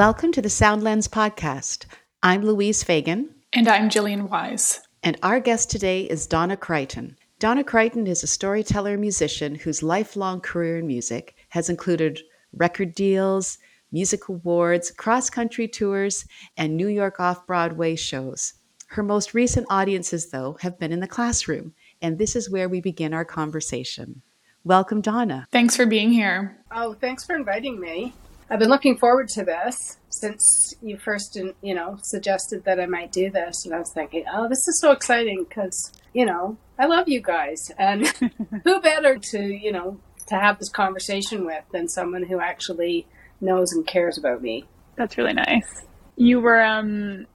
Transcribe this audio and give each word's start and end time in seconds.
Welcome 0.00 0.32
to 0.32 0.40
the 0.40 0.48
Sound 0.48 0.82
Lens 0.82 1.08
podcast. 1.08 1.84
I'm 2.22 2.40
Louise 2.40 2.82
Fagan. 2.82 3.34
And 3.52 3.68
I'm 3.68 3.90
Gillian 3.90 4.30
Wise. 4.30 4.80
And 5.02 5.18
our 5.22 5.40
guest 5.40 5.70
today 5.70 6.04
is 6.04 6.26
Donna 6.26 6.56
Creighton. 6.56 7.18
Donna 7.38 7.62
Creighton 7.62 8.06
is 8.06 8.22
a 8.22 8.26
storyteller 8.26 8.96
musician 8.96 9.56
whose 9.56 9.82
lifelong 9.82 10.40
career 10.40 10.78
in 10.78 10.86
music 10.86 11.34
has 11.50 11.68
included 11.68 12.18
record 12.54 12.94
deals, 12.94 13.58
music 13.92 14.26
awards, 14.30 14.90
cross 14.90 15.28
country 15.28 15.68
tours, 15.68 16.24
and 16.56 16.78
New 16.78 16.88
York 16.88 17.20
off 17.20 17.46
Broadway 17.46 17.94
shows. 17.94 18.54
Her 18.86 19.02
most 19.02 19.34
recent 19.34 19.66
audiences, 19.68 20.30
though, 20.30 20.56
have 20.62 20.78
been 20.78 20.92
in 20.92 21.00
the 21.00 21.06
classroom, 21.06 21.74
and 22.00 22.16
this 22.16 22.34
is 22.34 22.48
where 22.48 22.70
we 22.70 22.80
begin 22.80 23.12
our 23.12 23.26
conversation. 23.26 24.22
Welcome, 24.64 25.02
Donna. 25.02 25.46
Thanks 25.52 25.76
for 25.76 25.84
being 25.84 26.10
here. 26.10 26.56
Oh, 26.72 26.94
thanks 26.94 27.22
for 27.22 27.36
inviting 27.36 27.78
me. 27.78 28.14
I've 28.50 28.58
been 28.58 28.68
looking 28.68 28.96
forward 28.96 29.28
to 29.30 29.44
this 29.44 29.98
since 30.08 30.74
you 30.82 30.98
first, 30.98 31.38
you 31.62 31.74
know, 31.74 31.98
suggested 32.02 32.64
that 32.64 32.80
I 32.80 32.86
might 32.86 33.12
do 33.12 33.30
this, 33.30 33.64
and 33.64 33.72
I 33.72 33.78
was 33.78 33.92
thinking, 33.92 34.24
oh, 34.32 34.48
this 34.48 34.66
is 34.66 34.80
so 34.80 34.90
exciting 34.90 35.46
because, 35.48 35.92
you 36.12 36.26
know, 36.26 36.58
I 36.76 36.86
love 36.86 37.08
you 37.08 37.20
guys, 37.20 37.70
and 37.78 38.06
who 38.64 38.80
better 38.80 39.18
to, 39.18 39.40
you 39.40 39.70
know, 39.70 40.00
to 40.26 40.34
have 40.34 40.58
this 40.58 40.68
conversation 40.68 41.44
with 41.46 41.62
than 41.72 41.88
someone 41.88 42.24
who 42.24 42.40
actually 42.40 43.06
knows 43.40 43.72
and 43.72 43.86
cares 43.86 44.18
about 44.18 44.42
me. 44.42 44.66
That's 44.96 45.16
really 45.16 45.32
nice. 45.32 45.84
You 46.16 46.40
were 46.40 46.60
um, 46.60 47.26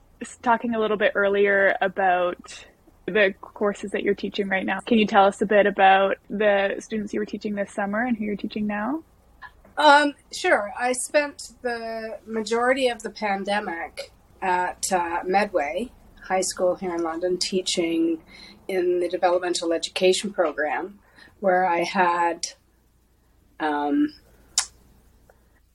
talking 0.42 0.74
a 0.74 0.78
little 0.78 0.98
bit 0.98 1.12
earlier 1.14 1.76
about 1.80 2.66
the 3.06 3.34
courses 3.40 3.92
that 3.92 4.02
you're 4.02 4.14
teaching 4.14 4.48
right 4.48 4.66
now. 4.66 4.80
Can 4.80 4.98
you 4.98 5.06
tell 5.06 5.24
us 5.24 5.40
a 5.40 5.46
bit 5.46 5.66
about 5.66 6.18
the 6.28 6.76
students 6.80 7.14
you 7.14 7.20
were 7.20 7.26
teaching 7.26 7.54
this 7.54 7.72
summer 7.72 8.04
and 8.04 8.16
who 8.18 8.24
you're 8.24 8.36
teaching 8.36 8.66
now? 8.66 9.02
Um, 9.76 10.14
sure. 10.32 10.72
I 10.78 10.92
spent 10.92 11.52
the 11.62 12.18
majority 12.26 12.88
of 12.88 13.02
the 13.02 13.10
pandemic 13.10 14.12
at 14.40 14.90
uh, 14.90 15.20
Medway 15.24 15.92
High 16.24 16.40
School 16.40 16.76
here 16.76 16.94
in 16.94 17.02
London 17.02 17.38
teaching 17.38 18.22
in 18.68 19.00
the 19.00 19.08
developmental 19.08 19.72
education 19.72 20.32
program, 20.32 20.98
where 21.40 21.66
I 21.66 21.84
had 21.84 22.46
um, 23.60 24.14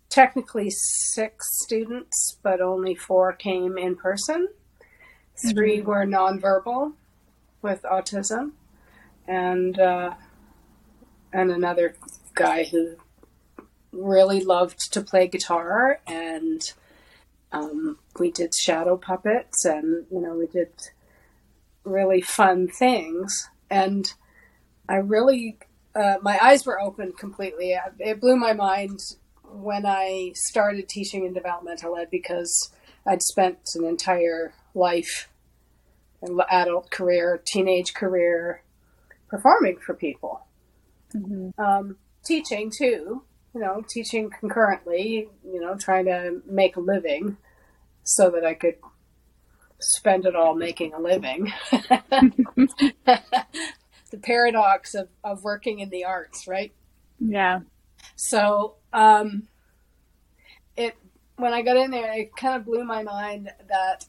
technically 0.09 0.69
six 0.71 1.47
students, 1.63 2.37
but 2.43 2.59
only 2.59 2.95
four 2.95 3.33
came 3.33 3.77
in 3.77 3.95
person. 3.95 4.47
3 5.37 5.77
mm-hmm. 5.77 5.87
were 5.87 6.05
nonverbal 6.05 6.93
with 7.61 7.83
autism, 7.83 8.51
and 9.27 9.79
uh, 9.79 10.13
and 11.31 11.51
another 11.51 11.95
guy 12.35 12.65
who 12.65 12.97
really 13.91 14.43
loved 14.43 14.91
to 14.93 15.01
play 15.01 15.27
guitar 15.27 15.99
and 16.07 16.73
um, 17.51 17.97
we 18.17 18.31
did 18.31 18.53
shadow 18.55 18.95
puppets 18.95 19.65
and 19.65 20.05
you 20.09 20.21
know 20.21 20.35
we 20.35 20.47
did 20.47 20.71
really 21.83 22.21
fun 22.21 22.67
things. 22.67 23.49
And 23.69 24.11
i 24.89 24.95
really 24.95 25.57
uh, 25.93 26.15
my 26.21 26.39
eyes 26.41 26.65
were 26.65 26.79
open 26.79 27.11
completely. 27.11 27.77
It 27.99 28.21
blew 28.21 28.35
my 28.37 28.53
mind 28.53 28.99
when 29.53 29.85
i 29.85 30.31
started 30.33 30.87
teaching 30.87 31.25
in 31.25 31.33
developmental 31.33 31.97
ed 31.97 32.07
because 32.09 32.71
i'd 33.05 33.21
spent 33.21 33.57
an 33.75 33.83
entire 33.83 34.53
life 34.73 35.27
an 36.21 36.39
adult 36.49 36.89
career 36.89 37.41
teenage 37.45 37.93
career 37.93 38.61
performing 39.27 39.77
for 39.85 39.93
people. 39.93 40.45
Mm-hmm. 41.13 41.61
um, 41.61 41.97
teaching 42.23 42.71
too 42.71 43.23
you 43.53 43.61
know, 43.61 43.83
teaching 43.87 44.29
concurrently, 44.29 45.29
you 45.43 45.59
know, 45.59 45.75
trying 45.75 46.05
to 46.05 46.41
make 46.45 46.77
a 46.77 46.79
living 46.79 47.37
so 48.03 48.29
that 48.29 48.45
I 48.45 48.53
could 48.53 48.75
spend 49.79 50.25
it 50.25 50.35
all 50.35 50.55
making 50.55 50.93
a 50.93 50.99
living. 50.99 51.51
the 54.11 54.17
paradox 54.21 54.93
of, 54.95 55.09
of 55.23 55.43
working 55.43 55.79
in 55.79 55.89
the 55.89 56.05
arts, 56.05 56.47
right? 56.47 56.71
Yeah. 57.19 57.61
So, 58.15 58.75
um, 58.93 59.47
it, 60.75 60.95
when 61.35 61.53
I 61.53 61.61
got 61.61 61.77
in 61.77 61.91
there, 61.91 62.13
it 62.13 62.35
kind 62.35 62.55
of 62.55 62.65
blew 62.65 62.83
my 62.83 63.03
mind 63.03 63.49
that 63.67 64.05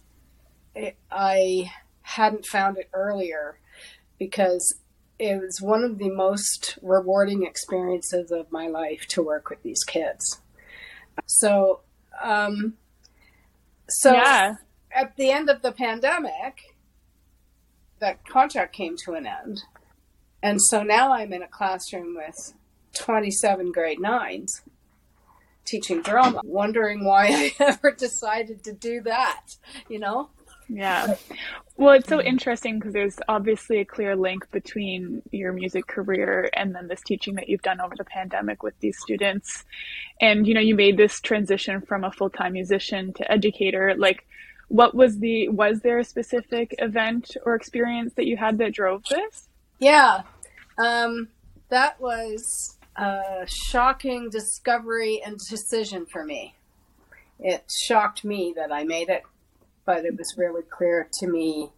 it, 0.74 0.96
I 1.10 1.70
hadn't 2.02 2.46
found 2.46 2.78
it 2.78 2.90
earlier 2.92 3.58
because 4.18 4.74
it 5.22 5.40
was 5.40 5.60
one 5.60 5.84
of 5.84 5.98
the 5.98 6.10
most 6.10 6.80
rewarding 6.82 7.44
experiences 7.44 8.32
of 8.32 8.50
my 8.50 8.66
life 8.66 9.06
to 9.06 9.22
work 9.22 9.50
with 9.50 9.62
these 9.62 9.84
kids. 9.84 10.40
So, 11.26 11.80
um, 12.20 12.74
so 13.88 14.12
yeah. 14.12 14.54
at 14.90 15.14
the 15.16 15.30
end 15.30 15.48
of 15.48 15.62
the 15.62 15.70
pandemic, 15.70 16.74
that 18.00 18.26
contract 18.26 18.74
came 18.74 18.96
to 19.04 19.12
an 19.12 19.24
end. 19.24 19.62
And 20.42 20.60
so 20.60 20.82
now 20.82 21.12
I'm 21.12 21.32
in 21.32 21.42
a 21.42 21.48
classroom 21.48 22.16
with 22.16 22.54
27 22.94 23.70
grade 23.70 24.00
nines 24.00 24.62
teaching 25.64 26.02
drama, 26.02 26.40
wondering 26.44 27.04
why 27.04 27.26
I 27.30 27.54
ever 27.60 27.92
decided 27.92 28.64
to 28.64 28.72
do 28.72 29.00
that, 29.02 29.54
you 29.88 30.00
know? 30.00 30.30
Yeah. 30.72 31.16
Well, 31.76 31.94
it's 31.94 32.08
so 32.08 32.20
interesting 32.20 32.78
because 32.78 32.94
there's 32.94 33.18
obviously 33.28 33.80
a 33.80 33.84
clear 33.84 34.16
link 34.16 34.50
between 34.50 35.22
your 35.30 35.52
music 35.52 35.86
career 35.86 36.48
and 36.54 36.74
then 36.74 36.88
this 36.88 37.02
teaching 37.02 37.34
that 37.34 37.48
you've 37.48 37.62
done 37.62 37.80
over 37.80 37.94
the 37.94 38.04
pandemic 38.04 38.62
with 38.62 38.78
these 38.80 38.98
students. 38.98 39.64
And, 40.20 40.46
you 40.46 40.54
know, 40.54 40.60
you 40.60 40.74
made 40.74 40.96
this 40.96 41.20
transition 41.20 41.82
from 41.82 42.04
a 42.04 42.10
full 42.10 42.30
time 42.30 42.54
musician 42.54 43.12
to 43.14 43.30
educator. 43.30 43.94
Like, 43.96 44.26
what 44.68 44.94
was 44.94 45.18
the, 45.18 45.48
was 45.48 45.80
there 45.80 45.98
a 45.98 46.04
specific 46.04 46.74
event 46.78 47.36
or 47.44 47.54
experience 47.54 48.14
that 48.14 48.26
you 48.26 48.38
had 48.38 48.56
that 48.58 48.72
drove 48.72 49.04
this? 49.04 49.48
Yeah. 49.78 50.22
Um, 50.78 51.28
that 51.68 52.00
was 52.00 52.78
a 52.96 53.44
shocking 53.46 54.30
discovery 54.30 55.20
and 55.24 55.38
decision 55.38 56.06
for 56.06 56.24
me. 56.24 56.54
It 57.38 57.70
shocked 57.86 58.24
me 58.24 58.54
that 58.56 58.72
I 58.72 58.84
made 58.84 59.10
it 59.10 59.24
but 59.84 60.04
it 60.04 60.16
was 60.16 60.34
really 60.36 60.62
clear 60.62 61.08
to 61.14 61.26
me 61.26 61.70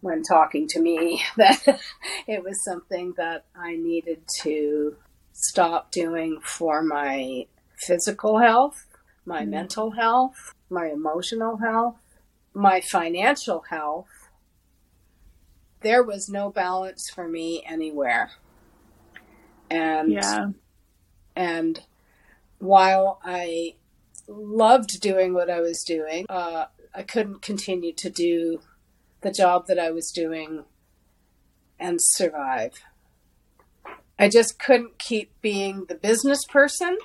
when 0.00 0.22
talking 0.22 0.66
to 0.68 0.80
me 0.80 1.22
that 1.36 1.80
it 2.26 2.42
was 2.42 2.62
something 2.64 3.14
that 3.16 3.44
I 3.54 3.76
needed 3.76 4.22
to 4.42 4.96
stop 5.32 5.90
doing 5.90 6.40
for 6.42 6.82
my 6.82 7.46
physical 7.76 8.38
health, 8.38 8.86
my 9.24 9.42
mm-hmm. 9.42 9.50
mental 9.50 9.90
health, 9.92 10.54
my 10.70 10.86
emotional 10.86 11.58
health, 11.58 11.96
my 12.54 12.80
financial 12.80 13.64
health. 13.68 14.08
There 15.80 16.02
was 16.02 16.28
no 16.28 16.50
balance 16.50 17.10
for 17.10 17.28
me 17.28 17.62
anywhere. 17.66 18.30
And 19.70 20.12
yeah. 20.12 20.48
and 21.34 21.80
while 22.58 23.20
I 23.22 23.74
loved 24.26 25.00
doing 25.00 25.34
what 25.34 25.50
I 25.50 25.60
was 25.60 25.84
doing, 25.84 26.24
uh, 26.28 26.66
I 26.96 27.02
couldn't 27.02 27.42
continue 27.42 27.92
to 27.92 28.08
do 28.08 28.62
the 29.20 29.30
job 29.30 29.66
that 29.66 29.78
I 29.78 29.90
was 29.90 30.10
doing 30.10 30.64
and 31.78 31.98
survive. 32.00 32.72
I 34.18 34.30
just 34.30 34.58
couldn't 34.58 34.98
keep 34.98 35.30
being 35.42 35.84
the 35.84 35.94
business 35.94 36.46
person 36.46 36.96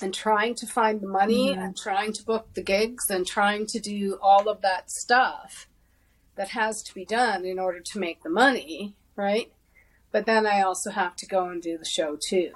and 0.00 0.14
trying 0.14 0.54
to 0.54 0.66
find 0.66 1.00
the 1.00 1.08
money 1.08 1.50
mm-hmm. 1.50 1.60
and 1.60 1.76
trying 1.76 2.12
to 2.12 2.24
book 2.24 2.54
the 2.54 2.62
gigs 2.62 3.10
and 3.10 3.26
trying 3.26 3.66
to 3.66 3.80
do 3.80 4.16
all 4.22 4.48
of 4.48 4.60
that 4.60 4.92
stuff 4.92 5.66
that 6.36 6.50
has 6.50 6.80
to 6.84 6.94
be 6.94 7.04
done 7.04 7.44
in 7.44 7.58
order 7.58 7.80
to 7.80 7.98
make 7.98 8.22
the 8.22 8.30
money, 8.30 8.94
right? 9.16 9.50
But 10.12 10.24
then 10.24 10.46
I 10.46 10.62
also 10.62 10.92
have 10.92 11.16
to 11.16 11.26
go 11.26 11.48
and 11.48 11.60
do 11.60 11.76
the 11.76 11.84
show 11.84 12.16
too. 12.28 12.52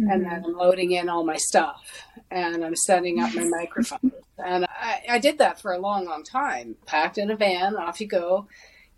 Mm-hmm. 0.00 0.10
And 0.10 0.24
then 0.24 0.44
I'm 0.44 0.56
loading 0.56 0.92
in 0.92 1.08
all 1.08 1.24
my 1.24 1.36
stuff 1.36 2.02
and 2.30 2.64
I'm 2.64 2.76
setting 2.76 3.20
up 3.20 3.34
my 3.34 3.44
microphone. 3.44 4.12
And 4.38 4.66
I, 4.66 5.02
I, 5.08 5.18
did 5.18 5.38
that 5.38 5.60
for 5.60 5.72
a 5.72 5.78
long, 5.78 6.04
long 6.04 6.22
time. 6.22 6.76
Packed 6.84 7.16
in 7.16 7.30
a 7.30 7.36
van, 7.36 7.76
off 7.76 8.00
you 8.00 8.06
go. 8.06 8.46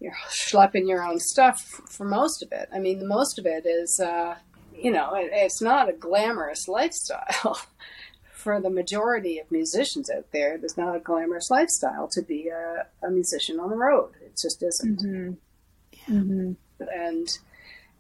You're 0.01 0.17
schlepping 0.29 0.89
your 0.89 1.05
own 1.05 1.21
stuff 1.21 1.61
for 1.89 2.05
most 2.05 2.43
of 2.43 2.51
it. 2.51 2.69
I 2.75 2.81
mean, 2.81 2.99
the 2.99 3.07
most 3.07 3.39
of 3.39 3.47
it 3.47 3.65
is, 3.65 4.01
uh, 4.01 4.37
you 4.75 4.91
know, 4.91 5.15
it, 5.15 5.31
it's 5.33 5.63
not 5.63 5.89
a 5.89 5.93
glamorous 5.93 6.67
lifestyle. 6.67 7.61
for 8.33 8.61
the 8.61 8.71
majority 8.71 9.39
of 9.39 9.51
musicians 9.51 10.09
out 10.09 10.27
there, 10.33 10.55
it 10.55 10.65
is 10.65 10.77
not 10.77 10.95
a 10.95 11.01
glamorous 11.01 11.51
lifestyle 11.51 12.09
to 12.09 12.23
be 12.23 12.49
a, 12.49 12.87
a 13.07 13.11
musician 13.11 13.59
on 13.59 13.69
the 13.69 13.77
road. 13.77 14.13
It 14.21 14.39
just 14.41 14.63
isn't. 14.63 15.01
Mm-hmm. 15.01 16.17
Mm-hmm. 16.17 16.53
And 16.95 17.29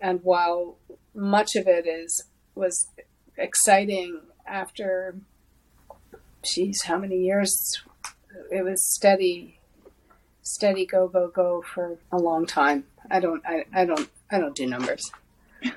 and 0.00 0.20
while 0.22 0.78
much 1.14 1.56
of 1.56 1.66
it 1.66 1.86
is 1.86 2.24
was 2.58 2.88
exciting 3.36 4.20
after 4.46 5.14
geez, 6.42 6.82
how 6.84 6.98
many 6.98 7.16
years? 7.16 7.52
It 8.50 8.64
was 8.64 8.84
steady, 8.84 9.58
steady 10.42 10.86
go 10.86 11.08
go 11.08 11.28
go 11.28 11.62
for 11.62 11.98
a 12.12 12.18
long 12.18 12.46
time. 12.46 12.84
I 13.10 13.20
don't, 13.20 13.42
I, 13.46 13.64
I 13.72 13.84
don't, 13.84 14.08
I 14.30 14.38
don't 14.38 14.54
do 14.54 14.66
numbers. 14.66 15.10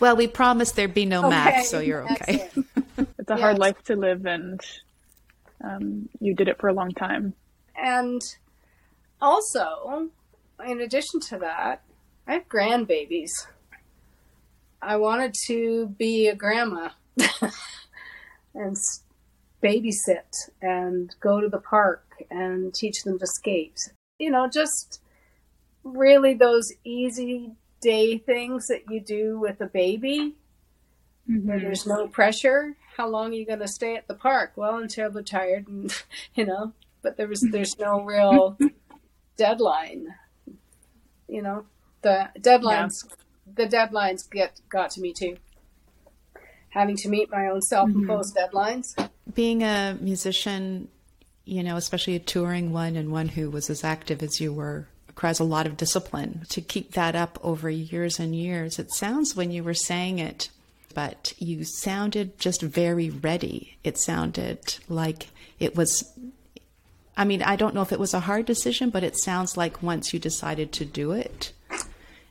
well, 0.00 0.16
we 0.16 0.26
promised 0.26 0.76
there'd 0.76 0.92
be 0.92 1.06
no 1.06 1.20
okay, 1.20 1.30
math, 1.30 1.66
so 1.66 1.80
you're 1.80 2.10
okay. 2.12 2.50
it's 2.98 3.30
a 3.30 3.34
yes. 3.34 3.40
hard 3.40 3.58
life 3.58 3.82
to 3.84 3.96
live, 3.96 4.26
and 4.26 4.60
um, 5.62 6.08
you 6.20 6.34
did 6.34 6.48
it 6.48 6.58
for 6.60 6.68
a 6.68 6.74
long 6.74 6.90
time. 6.92 7.34
And 7.76 8.20
also, 9.20 10.10
in 10.66 10.80
addition 10.80 11.20
to 11.20 11.38
that, 11.38 11.82
I 12.26 12.34
have 12.34 12.48
grandbabies. 12.48 13.30
I 14.84 14.96
wanted 14.96 15.34
to 15.46 15.88
be 15.98 16.28
a 16.28 16.34
grandma 16.34 16.90
and 18.54 18.76
babysit 19.62 20.50
and 20.60 21.14
go 21.20 21.40
to 21.40 21.48
the 21.48 21.58
park 21.58 22.04
and 22.30 22.74
teach 22.74 23.02
them 23.02 23.18
to 23.18 23.26
skate. 23.26 23.92
You 24.18 24.30
know, 24.30 24.48
just 24.48 25.00
really 25.82 26.34
those 26.34 26.70
easy 26.84 27.52
day 27.80 28.18
things 28.18 28.66
that 28.66 28.82
you 28.90 29.00
do 29.00 29.38
with 29.38 29.60
a 29.60 29.66
baby 29.66 30.34
mm-hmm. 31.28 31.48
where 31.48 31.60
there's 31.60 31.86
no 31.86 32.06
pressure. 32.06 32.76
How 32.96 33.08
long 33.08 33.30
are 33.30 33.36
you 33.36 33.46
going 33.46 33.60
to 33.60 33.68
stay 33.68 33.96
at 33.96 34.06
the 34.06 34.14
park? 34.14 34.52
Well, 34.56 34.76
until 34.76 35.10
they're 35.10 35.22
tired, 35.22 35.66
and 35.66 35.92
you 36.34 36.44
know. 36.44 36.72
But 37.02 37.16
there 37.16 37.28
was 37.28 37.46
there's 37.50 37.78
no 37.78 38.02
real 38.02 38.56
deadline. 39.36 40.14
You 41.28 41.42
know, 41.42 41.66
the 42.02 42.30
deadlines 42.38 43.04
yeah. 43.04 43.16
The 43.52 43.66
deadlines 43.66 44.28
get 44.30 44.60
got 44.68 44.90
to 44.90 45.00
me 45.00 45.12
too. 45.12 45.36
Having 46.70 46.96
to 46.98 47.08
meet 47.08 47.30
my 47.30 47.46
own 47.46 47.62
self-imposed 47.62 48.34
mm-hmm. 48.34 48.56
deadlines. 48.56 49.10
Being 49.32 49.62
a 49.62 49.96
musician, 50.00 50.88
you 51.44 51.62
know, 51.62 51.76
especially 51.76 52.16
a 52.16 52.20
touring 52.20 52.72
one 52.72 52.96
and 52.96 53.12
one 53.12 53.28
who 53.28 53.50
was 53.50 53.70
as 53.70 53.84
active 53.84 54.22
as 54.22 54.40
you 54.40 54.52
were, 54.52 54.88
requires 55.06 55.38
a 55.38 55.44
lot 55.44 55.66
of 55.66 55.76
discipline 55.76 56.44
to 56.48 56.60
keep 56.60 56.92
that 56.92 57.14
up 57.14 57.38
over 57.42 57.70
years 57.70 58.18
and 58.18 58.34
years. 58.34 58.80
It 58.80 58.92
sounds 58.92 59.36
when 59.36 59.52
you 59.52 59.62
were 59.62 59.74
saying 59.74 60.18
it, 60.18 60.50
but 60.92 61.34
you 61.38 61.64
sounded 61.64 62.38
just 62.38 62.60
very 62.60 63.10
ready. 63.10 63.76
It 63.84 63.98
sounded 63.98 64.76
like 64.88 65.28
it 65.60 65.76
was. 65.76 66.12
I 67.16 67.24
mean, 67.24 67.42
I 67.42 67.54
don't 67.54 67.76
know 67.76 67.82
if 67.82 67.92
it 67.92 68.00
was 68.00 68.14
a 68.14 68.20
hard 68.20 68.46
decision, 68.46 68.90
but 68.90 69.04
it 69.04 69.16
sounds 69.16 69.56
like 69.56 69.80
once 69.80 70.12
you 70.12 70.18
decided 70.18 70.72
to 70.72 70.84
do 70.84 71.12
it, 71.12 71.52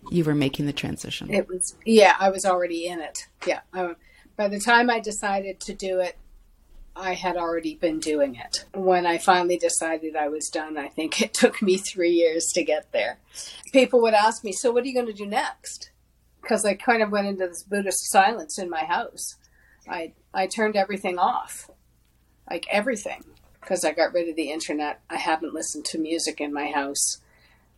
you 0.09 0.23
were 0.23 0.35
making 0.35 0.65
the 0.65 0.73
transition. 0.73 1.33
It 1.33 1.47
was, 1.47 1.75
yeah, 1.85 2.15
I 2.19 2.29
was 2.29 2.45
already 2.45 2.87
in 2.87 2.99
it. 2.99 3.27
Yeah. 3.45 3.61
I, 3.73 3.95
by 4.35 4.47
the 4.47 4.59
time 4.59 4.89
I 4.89 4.99
decided 4.99 5.59
to 5.61 5.73
do 5.73 5.99
it, 5.99 6.17
I 6.95 7.13
had 7.13 7.37
already 7.37 7.75
been 7.75 7.99
doing 7.99 8.35
it. 8.35 8.65
When 8.73 9.05
I 9.05 9.17
finally 9.17 9.57
decided 9.57 10.15
I 10.15 10.27
was 10.27 10.49
done, 10.49 10.77
I 10.77 10.89
think 10.89 11.21
it 11.21 11.33
took 11.33 11.61
me 11.61 11.77
three 11.77 12.11
years 12.11 12.47
to 12.53 12.63
get 12.63 12.91
there. 12.91 13.19
People 13.71 14.01
would 14.01 14.13
ask 14.13 14.43
me, 14.43 14.51
So, 14.51 14.71
what 14.71 14.83
are 14.83 14.87
you 14.87 14.93
going 14.93 15.07
to 15.07 15.13
do 15.13 15.25
next? 15.25 15.89
Because 16.41 16.65
I 16.65 16.75
kind 16.75 17.01
of 17.01 17.09
went 17.09 17.27
into 17.27 17.47
this 17.47 17.63
Buddhist 17.63 18.11
silence 18.11 18.59
in 18.59 18.69
my 18.69 18.83
house. 18.83 19.37
I, 19.89 20.13
I 20.33 20.47
turned 20.47 20.75
everything 20.75 21.17
off, 21.17 21.69
like 22.49 22.65
everything, 22.69 23.23
because 23.59 23.83
I 23.83 23.91
got 23.91 24.13
rid 24.13 24.29
of 24.29 24.35
the 24.35 24.51
internet. 24.51 25.01
I 25.09 25.17
haven't 25.17 25.53
listened 25.53 25.85
to 25.85 25.97
music 25.97 26.39
in 26.39 26.53
my 26.53 26.67
house. 26.67 27.21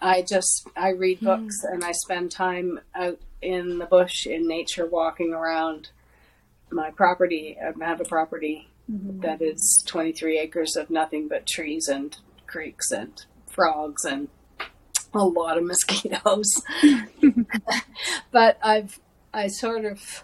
I 0.01 0.21
just 0.21 0.68
I 0.75 0.89
read 0.89 1.19
hmm. 1.19 1.25
books 1.25 1.63
and 1.63 1.83
I 1.83 1.92
spend 1.92 2.31
time 2.31 2.80
out 2.94 3.19
in 3.42 3.80
the 3.80 3.86
bush 3.86 4.25
in 4.25 4.47
nature 4.47 4.86
walking 4.86 5.33
around 5.33 5.89
my 6.71 6.92
property. 6.92 7.57
I 7.59 7.86
have 7.86 8.01
a 8.01 8.06
property 8.06 8.69
mm-hmm. 8.92 9.21
that 9.21 9.42
is 9.42 9.83
23 9.88 10.39
acres 10.39 10.75
of 10.75 10.89
nothing 10.89 11.27
but 11.27 11.45
trees 11.45 11.88
and 11.88 12.18
creeks 12.47 12.92
and 12.92 13.25
frogs 13.47 14.03
and 14.06 14.27
a 15.13 15.24
lot 15.24 15.57
of 15.57 15.63
mosquitoes. 15.63 16.62
but 18.31 18.59
I've, 18.62 19.00
I 19.33 19.48
sort 19.48 19.86
of, 19.86 20.24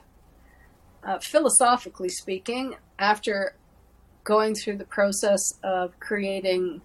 uh, 1.04 1.20
philosophically 1.20 2.10
speaking, 2.10 2.76
after 3.00 3.56
going 4.24 4.54
through 4.54 4.78
the 4.78 4.86
process 4.86 5.54
of 5.64 6.00
creating 6.00 6.82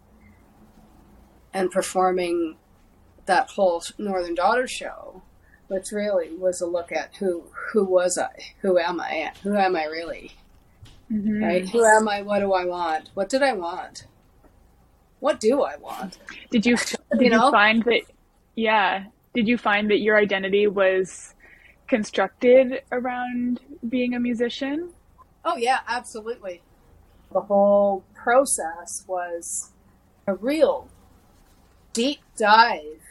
and 1.52 1.70
performing 1.70 2.56
that 3.26 3.50
whole 3.50 3.82
Northern 3.98 4.34
Daughter 4.34 4.66
show, 4.66 5.22
which 5.68 5.92
really 5.92 6.34
was 6.34 6.60
a 6.60 6.66
look 6.66 6.92
at 6.92 7.16
who 7.16 7.44
who 7.72 7.84
was 7.84 8.18
I, 8.18 8.54
who 8.60 8.78
am 8.78 9.00
I, 9.00 9.32
who 9.42 9.56
am 9.56 9.76
I 9.76 9.84
really, 9.84 10.32
Mm-hmm. 11.12 11.42
Right? 11.42 11.68
Who 11.68 11.84
am 11.84 12.08
I? 12.08 12.22
What 12.22 12.40
do 12.40 12.52
I 12.52 12.64
want? 12.64 13.10
What 13.14 13.28
did 13.28 13.42
I 13.42 13.52
want? 13.52 14.06
What 15.20 15.40
do 15.40 15.62
I 15.62 15.76
want? 15.76 16.18
Did 16.50 16.66
you 16.66 16.76
did 17.12 17.20
you, 17.20 17.30
know? 17.30 17.46
you 17.46 17.50
find 17.50 17.82
that? 17.84 18.02
Yeah. 18.54 19.04
Did 19.34 19.48
you 19.48 19.58
find 19.58 19.90
that 19.90 20.00
your 20.00 20.16
identity 20.16 20.66
was 20.66 21.34
constructed 21.86 22.82
around 22.90 23.60
being 23.88 24.14
a 24.14 24.20
musician? 24.20 24.90
Oh 25.44 25.56
yeah, 25.56 25.80
absolutely. 25.86 26.62
The 27.32 27.40
whole 27.40 28.04
process 28.14 29.04
was 29.06 29.72
a 30.26 30.34
real 30.34 30.88
deep 31.92 32.20
dive 32.36 33.02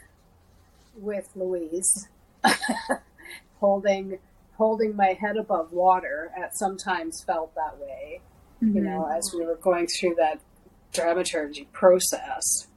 with 0.96 1.28
Louise, 1.34 2.08
holding 3.60 4.18
holding 4.56 4.96
my 4.96 5.16
head 5.20 5.36
above 5.36 5.70
water 5.70 6.30
at 6.36 6.56
sometimes 6.56 7.22
felt 7.22 7.54
that 7.54 7.78
way, 7.78 8.20
mm-hmm. 8.62 8.76
you 8.76 8.82
know, 8.82 9.06
as 9.06 9.30
we 9.34 9.44
were 9.44 9.56
going 9.56 9.86
through 9.86 10.14
that 10.14 10.40
dramaturgy 10.92 11.68
process 11.72 12.68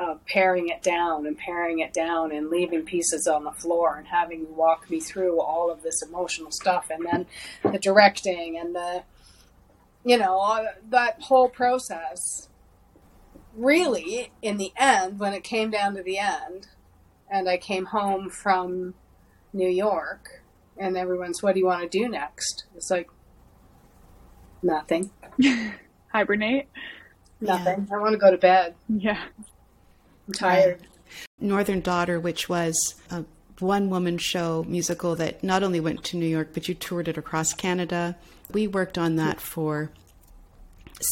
of 0.00 0.24
paring 0.26 0.68
it 0.68 0.82
down 0.82 1.26
and 1.26 1.38
paring 1.38 1.78
it 1.78 1.92
down 1.92 2.32
and 2.32 2.50
leaving 2.50 2.82
pieces 2.82 3.28
on 3.28 3.44
the 3.44 3.52
floor 3.52 3.96
and 3.96 4.06
having 4.08 4.40
you 4.40 4.52
walk 4.52 4.90
me 4.90 4.98
through 4.98 5.40
all 5.40 5.70
of 5.70 5.82
this 5.82 6.02
emotional 6.02 6.50
stuff 6.50 6.90
and 6.90 7.06
then 7.06 7.26
the 7.70 7.78
directing 7.78 8.58
and 8.58 8.74
the 8.74 9.04
you 10.04 10.18
know 10.18 10.66
that 10.88 11.20
whole 11.22 11.48
process 11.48 12.48
really 13.54 14.32
in 14.40 14.56
the 14.56 14.72
end 14.76 15.18
when 15.18 15.32
it 15.32 15.44
came 15.44 15.70
down 15.70 15.94
to 15.94 16.02
the 16.02 16.18
end 16.18 16.68
and 17.32 17.48
I 17.48 17.56
came 17.56 17.86
home 17.86 18.28
from 18.28 18.94
New 19.54 19.68
York 19.68 20.42
and 20.76 20.96
everyone's, 20.96 21.42
what 21.42 21.54
do 21.54 21.60
you 21.60 21.66
want 21.66 21.90
to 21.90 21.98
do 21.98 22.08
next? 22.08 22.64
It's 22.76 22.90
like, 22.90 23.08
nothing. 24.62 25.10
Hibernate? 26.12 26.68
Nothing. 27.40 27.86
Yeah. 27.88 27.96
I 27.96 28.00
want 28.00 28.12
to 28.12 28.18
go 28.18 28.30
to 28.30 28.36
bed. 28.36 28.74
Yeah. 28.88 29.20
I'm 30.28 30.34
tired. 30.34 30.86
Northern 31.40 31.80
Daughter, 31.80 32.20
which 32.20 32.48
was 32.48 32.94
a 33.10 33.24
one 33.58 33.88
woman 33.88 34.18
show 34.18 34.64
musical 34.68 35.16
that 35.16 35.42
not 35.42 35.62
only 35.62 35.80
went 35.80 36.04
to 36.04 36.18
New 36.18 36.26
York, 36.26 36.50
but 36.52 36.68
you 36.68 36.74
toured 36.74 37.08
it 37.08 37.16
across 37.16 37.54
Canada. 37.54 38.16
We 38.52 38.66
worked 38.66 38.98
on 38.98 39.16
that 39.16 39.40
for 39.40 39.90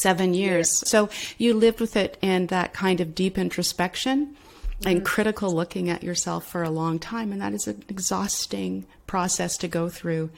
seven 0.02 0.34
years. 0.34 0.86
So 0.88 1.08
you 1.38 1.54
lived 1.54 1.80
with 1.80 1.96
it 1.96 2.18
and 2.22 2.48
that 2.48 2.74
kind 2.74 3.00
of 3.00 3.14
deep 3.14 3.38
introspection 3.38 4.36
and 4.84 5.04
critical 5.04 5.52
looking 5.52 5.90
at 5.90 6.02
yourself 6.02 6.46
for 6.46 6.62
a 6.62 6.70
long 6.70 6.98
time. 6.98 7.32
And 7.32 7.40
that 7.40 7.52
is 7.52 7.66
an 7.66 7.84
exhausting 7.88 8.86
process 9.06 9.56
to 9.58 9.68
go 9.68 9.88
through. 9.88 10.30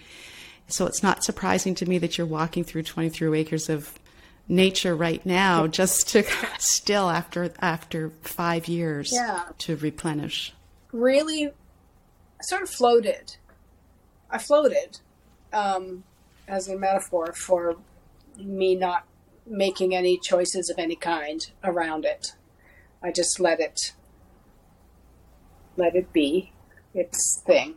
So 0.68 0.86
it's 0.86 1.02
not 1.02 1.24
surprising 1.24 1.74
to 1.76 1.86
me 1.86 1.98
that 1.98 2.18
you're 2.18 2.26
walking 2.26 2.64
through 2.64 2.84
23 2.84 3.38
acres 3.38 3.68
of 3.68 3.98
nature 4.48 4.94
right 4.94 5.24
now 5.24 5.66
just 5.66 6.08
to 6.08 6.24
still 6.58 7.08
after 7.08 7.52
after 7.60 8.10
5 8.22 8.68
years 8.68 9.12
yeah. 9.12 9.44
to 9.58 9.76
replenish. 9.76 10.52
Really 10.92 11.46
I 11.46 12.42
sort 12.42 12.62
of 12.62 12.70
floated. 12.70 13.36
I 14.30 14.38
floated 14.38 14.98
um, 15.52 16.02
as 16.48 16.68
a 16.68 16.76
metaphor 16.76 17.32
for 17.32 17.76
me 18.36 18.74
not 18.74 19.04
making 19.46 19.94
any 19.94 20.18
choices 20.18 20.70
of 20.70 20.78
any 20.78 20.96
kind 20.96 21.40
around 21.62 22.04
it. 22.04 22.34
I 23.02 23.12
just 23.12 23.38
let 23.38 23.60
it 23.60 23.92
let 25.76 25.94
it 25.94 26.12
be 26.12 26.52
its 26.94 27.42
thing. 27.46 27.76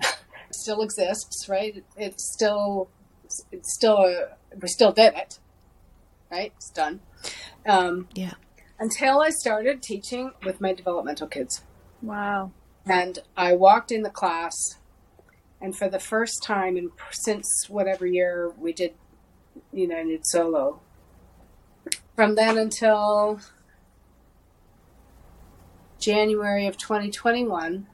it 0.00 0.16
still 0.52 0.82
exists, 0.82 1.48
right? 1.48 1.84
It's 1.96 2.32
still, 2.32 2.90
it's 3.50 3.74
still, 3.74 3.98
a, 3.98 4.36
we 4.60 4.68
still 4.68 4.92
did 4.92 5.14
it, 5.14 5.38
right? 6.30 6.52
It's 6.56 6.70
done. 6.70 7.00
Um, 7.66 8.08
yeah. 8.14 8.34
Until 8.78 9.20
I 9.20 9.30
started 9.30 9.82
teaching 9.82 10.32
with 10.44 10.60
my 10.60 10.72
developmental 10.72 11.26
kids. 11.26 11.62
Wow. 12.02 12.52
And 12.86 13.18
I 13.36 13.54
walked 13.54 13.92
in 13.92 14.02
the 14.02 14.10
class, 14.10 14.54
and 15.60 15.76
for 15.76 15.88
the 15.88 15.98
first 15.98 16.42
time 16.42 16.76
in 16.76 16.90
since 17.12 17.46
whatever 17.68 18.06
year 18.06 18.52
we 18.58 18.72
did 18.72 18.94
United 19.72 20.26
Solo, 20.26 20.80
from 22.16 22.36
then 22.36 22.56
until 22.56 23.40
January 26.00 26.66
of 26.66 26.76
2021, 26.76 27.86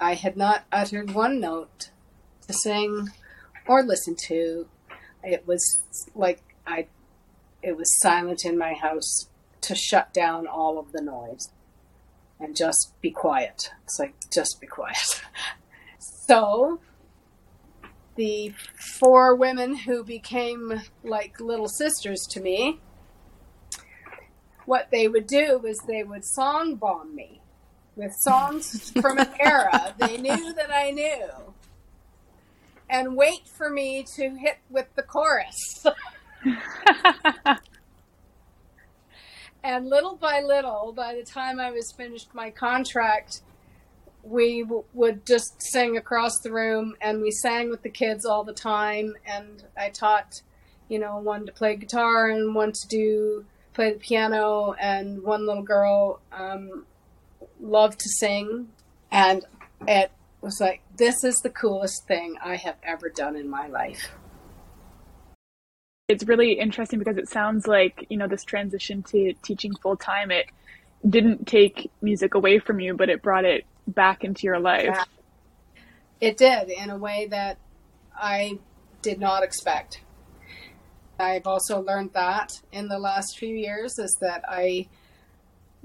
I 0.00 0.14
had 0.14 0.36
not 0.36 0.64
uttered 0.70 1.12
one 1.12 1.40
note 1.40 1.90
to 2.46 2.52
sing 2.52 3.08
or 3.66 3.82
listen 3.82 4.16
to. 4.26 4.68
It 5.24 5.46
was 5.46 5.82
like 6.14 6.42
I, 6.66 6.86
it 7.62 7.76
was 7.76 7.98
silent 8.00 8.44
in 8.44 8.58
my 8.58 8.74
house 8.74 9.28
to 9.62 9.74
shut 9.74 10.12
down 10.12 10.46
all 10.46 10.78
of 10.78 10.92
the 10.92 11.00
noise 11.00 11.50
and 12.38 12.56
just 12.56 12.92
be 13.00 13.10
quiet. 13.10 13.70
It's 13.84 13.98
like, 13.98 14.14
just 14.32 14.60
be 14.60 14.66
quiet. 14.66 15.22
so 15.98 16.80
the 18.16 18.52
four 18.98 19.34
women 19.34 19.76
who 19.76 20.04
became 20.04 20.82
like 21.02 21.40
little 21.40 21.68
sisters 21.68 22.26
to 22.30 22.40
me, 22.40 22.80
what 24.66 24.90
they 24.90 25.08
would 25.08 25.26
do 25.26 25.58
was 25.58 25.78
they 25.86 26.02
would 26.02 26.24
song 26.24 26.74
bomb 26.76 27.14
me 27.14 27.40
with 27.96 28.12
songs 28.20 28.90
from 29.00 29.18
an 29.18 29.28
era 29.40 29.94
they 29.98 30.16
knew 30.16 30.52
that 30.54 30.70
I 30.72 30.90
knew 30.90 31.52
and 32.92 33.16
wait 33.16 33.48
for 33.48 33.70
me 33.70 34.04
to 34.16 34.30
hit 34.36 34.58
with 34.68 34.86
the 34.94 35.02
chorus. 35.02 35.86
and 39.64 39.88
little 39.88 40.16
by 40.16 40.42
little, 40.42 40.92
by 40.94 41.14
the 41.14 41.22
time 41.22 41.58
I 41.58 41.70
was 41.70 41.90
finished 41.96 42.34
my 42.34 42.50
contract, 42.50 43.40
we 44.22 44.62
w- 44.62 44.84
would 44.92 45.26
just 45.26 45.60
sing 45.62 45.96
across 45.96 46.38
the 46.40 46.52
room 46.52 46.94
and 47.00 47.22
we 47.22 47.30
sang 47.30 47.70
with 47.70 47.82
the 47.82 47.90
kids 47.90 48.24
all 48.24 48.44
the 48.44 48.52
time 48.52 49.16
and 49.26 49.64
i 49.76 49.88
taught 49.88 50.40
you 50.88 50.96
know 50.96 51.18
one 51.18 51.44
to 51.44 51.50
play 51.50 51.74
guitar 51.74 52.28
and 52.28 52.54
one 52.54 52.70
to 52.70 52.86
do 52.86 53.44
play 53.74 53.92
the 53.92 53.98
piano 53.98 54.74
and 54.78 55.22
one 55.22 55.46
little 55.46 55.62
girl 55.62 56.20
um, 56.32 56.84
loved 57.60 57.98
to 57.98 58.08
sing 58.08 58.68
and 59.10 59.44
it 59.86 60.10
was 60.40 60.58
like 60.60 60.82
this 60.96 61.24
is 61.24 61.36
the 61.42 61.50
coolest 61.50 62.06
thing 62.06 62.36
i 62.44 62.56
have 62.56 62.76
ever 62.82 63.08
done 63.08 63.36
in 63.36 63.48
my 63.48 63.66
life 63.68 64.12
it's 66.08 66.24
really 66.24 66.52
interesting 66.52 66.98
because 66.98 67.16
it 67.16 67.28
sounds 67.28 67.66
like 67.66 68.06
you 68.10 68.16
know 68.16 68.26
this 68.26 68.44
transition 68.44 69.02
to 69.02 69.32
teaching 69.42 69.74
full 69.76 69.96
time 69.96 70.30
it 70.30 70.46
didn't 71.08 71.46
take 71.46 71.90
music 72.00 72.34
away 72.34 72.58
from 72.58 72.80
you 72.80 72.94
but 72.94 73.08
it 73.08 73.22
brought 73.22 73.44
it 73.44 73.64
back 73.86 74.24
into 74.24 74.44
your 74.44 74.58
life. 74.58 74.96
It 76.20 76.36
did 76.36 76.70
in 76.70 76.90
a 76.90 76.96
way 76.96 77.26
that 77.30 77.58
I 78.16 78.58
did 79.02 79.18
not 79.18 79.42
expect. 79.42 80.00
I've 81.22 81.46
also 81.46 81.80
learned 81.80 82.12
that 82.14 82.60
in 82.72 82.88
the 82.88 82.98
last 82.98 83.38
few 83.38 83.54
years 83.54 83.98
is 83.98 84.16
that 84.20 84.44
I 84.48 84.88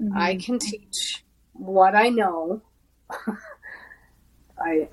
mm-hmm. 0.00 0.16
I 0.16 0.36
can 0.36 0.58
teach 0.58 1.24
what 1.52 1.94
I 1.94 2.08
know. 2.08 2.62
I 4.58 4.88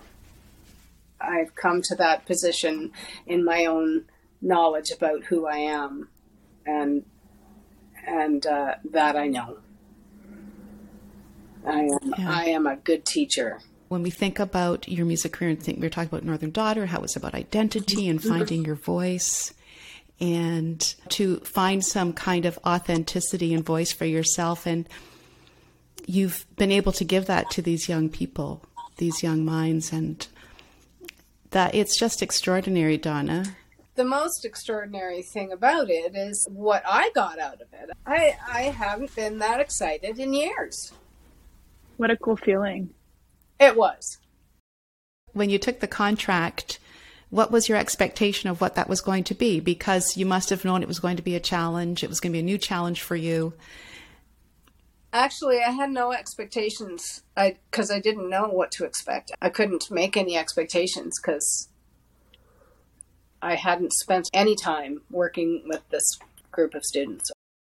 I've 1.20 1.56
come 1.56 1.82
to 1.84 1.96
that 1.96 2.25
position 2.25 2.92
in 3.25 3.44
my 3.44 3.66
own 3.66 4.06
knowledge 4.42 4.92
about 4.92 5.24
who 5.24 5.48
I 5.48 5.58
am 5.58 6.10
and 6.66 7.04
and 8.06 8.46
uh, 8.46 8.75
that 8.92 9.16
I 9.16 9.28
know. 9.28 9.58
I 11.66 11.80
am 11.80 12.14
yeah. 12.18 12.32
I 12.32 12.46
am 12.46 12.68
a 12.68 12.75
good 12.75 13.06
teacher. 13.06 13.60
When 13.88 14.04
we 14.04 14.12
think 14.12 14.40
about 14.40 14.88
your 14.88 15.06
music 15.06 15.34
career 15.34 15.52
and 15.52 15.62
think 15.62 15.80
we 15.80 15.88
are 15.88 15.90
talking 15.90 16.10
about 16.10 16.24
Northern 16.24 16.52
Daughter, 16.52 16.86
how 16.88 17.02
it's 17.02 17.16
about 17.16 17.34
identity 17.34 18.10
and 18.10 18.22
finding 18.22 18.66
your 18.66 18.75
voice 18.75 19.54
and 20.19 20.95
to 21.10 21.38
find 21.39 21.84
some 21.84 22.13
kind 22.13 22.45
of 22.45 22.57
authenticity 22.65 23.53
and 23.53 23.65
voice 23.65 23.91
for 23.91 24.05
yourself 24.05 24.65
and 24.65 24.88
you've 26.07 26.45
been 26.55 26.72
able 26.72 26.91
to 26.93 27.03
give 27.03 27.25
that 27.25 27.50
to 27.51 27.62
these 27.62 27.89
young 27.89 28.10
people, 28.10 28.62
these 28.98 29.24
young 29.24 29.43
minds 29.43 29.91
and 29.91 30.27
that 31.51 31.74
it's 31.74 31.98
just 31.98 32.22
extraordinary, 32.22 32.98
Donna. 32.98 33.45
The 33.95 34.03
most 34.03 34.43
extraordinary 34.43 35.22
thing 35.22 35.53
about 35.53 35.89
it 35.89 36.15
is 36.15 36.45
what 36.51 36.84
I 36.86 37.12
got 37.15 37.39
out 37.39 37.62
of 37.62 37.67
it. 37.72 37.91
I 38.05 38.36
I 38.45 38.62
haven't 38.63 39.15
been 39.15 39.39
that 39.39 39.62
excited 39.62 40.19
in 40.19 40.34
years. 40.34 40.91
What 41.95 42.12
a 42.12 42.17
cool 42.17 42.36
feeling. 42.36 42.93
It 43.57 43.77
was. 43.77 44.17
When 45.31 45.50
you 45.50 45.57
took 45.57 45.79
the 45.79 45.88
contract, 45.88 46.79
what 47.36 47.51
was 47.51 47.68
your 47.68 47.77
expectation 47.77 48.50
of 48.50 48.62
what 48.62 48.75
that 48.75 48.88
was 48.88 49.01
going 49.01 49.25
to 49.25 49.36
be? 49.36 49.60
Because 49.60 50.15
you 50.15 50.25
must 50.25 50.50
have 50.51 50.63
known 50.63 50.82
it 50.82 50.88
was 50.88 51.01
going 51.01 51.18
to 51.18 51.22
be 51.22 51.36
a 51.36 51.39
challenge, 51.42 52.01
it 52.01 52.10
was 52.10 52.22
going 52.22 52.32
to 52.32 52.38
be 52.38 52.39
a 52.39 52.44
new 52.44 52.58
challenge 52.58 53.01
for 53.01 53.18
you. 53.18 53.54
Actually, 55.12 55.60
I 55.60 55.72
had 55.72 55.92
no 55.92 56.13
expectations 56.13 57.24
I 57.36 57.58
because 57.70 57.92
I 57.92 58.00
didn't 58.00 58.30
know 58.30 58.48
what 58.48 58.72
to 58.72 58.86
expect. 58.86 59.32
I 59.42 59.50
couldn't 59.50 59.92
make 59.92 60.15
any 60.15 60.38
expectations 60.38 61.20
cuz 61.20 61.68
I 63.42 63.56
hadn't 63.56 63.94
spent 63.94 64.30
any 64.34 64.56
time 64.56 65.01
working 65.10 65.63
with 65.68 65.88
this 65.89 66.18
group 66.51 66.74
of 66.74 66.86
students. 66.86 67.32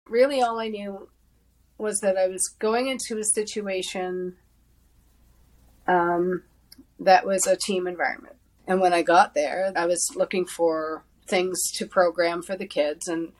Really 0.08 0.40
all 0.40 0.60
I 0.60 0.68
knew 0.68 1.08
was 1.78 1.98
that 2.00 2.16
I 2.16 2.28
was 2.28 2.48
going 2.60 2.86
into 2.86 3.18
a 3.18 3.24
situation 3.24 4.36
um, 5.88 6.44
that 7.00 7.26
was 7.26 7.46
a 7.46 7.56
team 7.56 7.86
environment. 7.86 8.37
And 8.68 8.80
when 8.80 8.92
I 8.92 9.02
got 9.02 9.34
there, 9.34 9.72
I 9.74 9.86
was 9.86 10.14
looking 10.14 10.44
for 10.46 11.02
things 11.26 11.72
to 11.72 11.86
program 11.86 12.42
for 12.42 12.54
the 12.54 12.66
kids. 12.66 13.08
And 13.08 13.32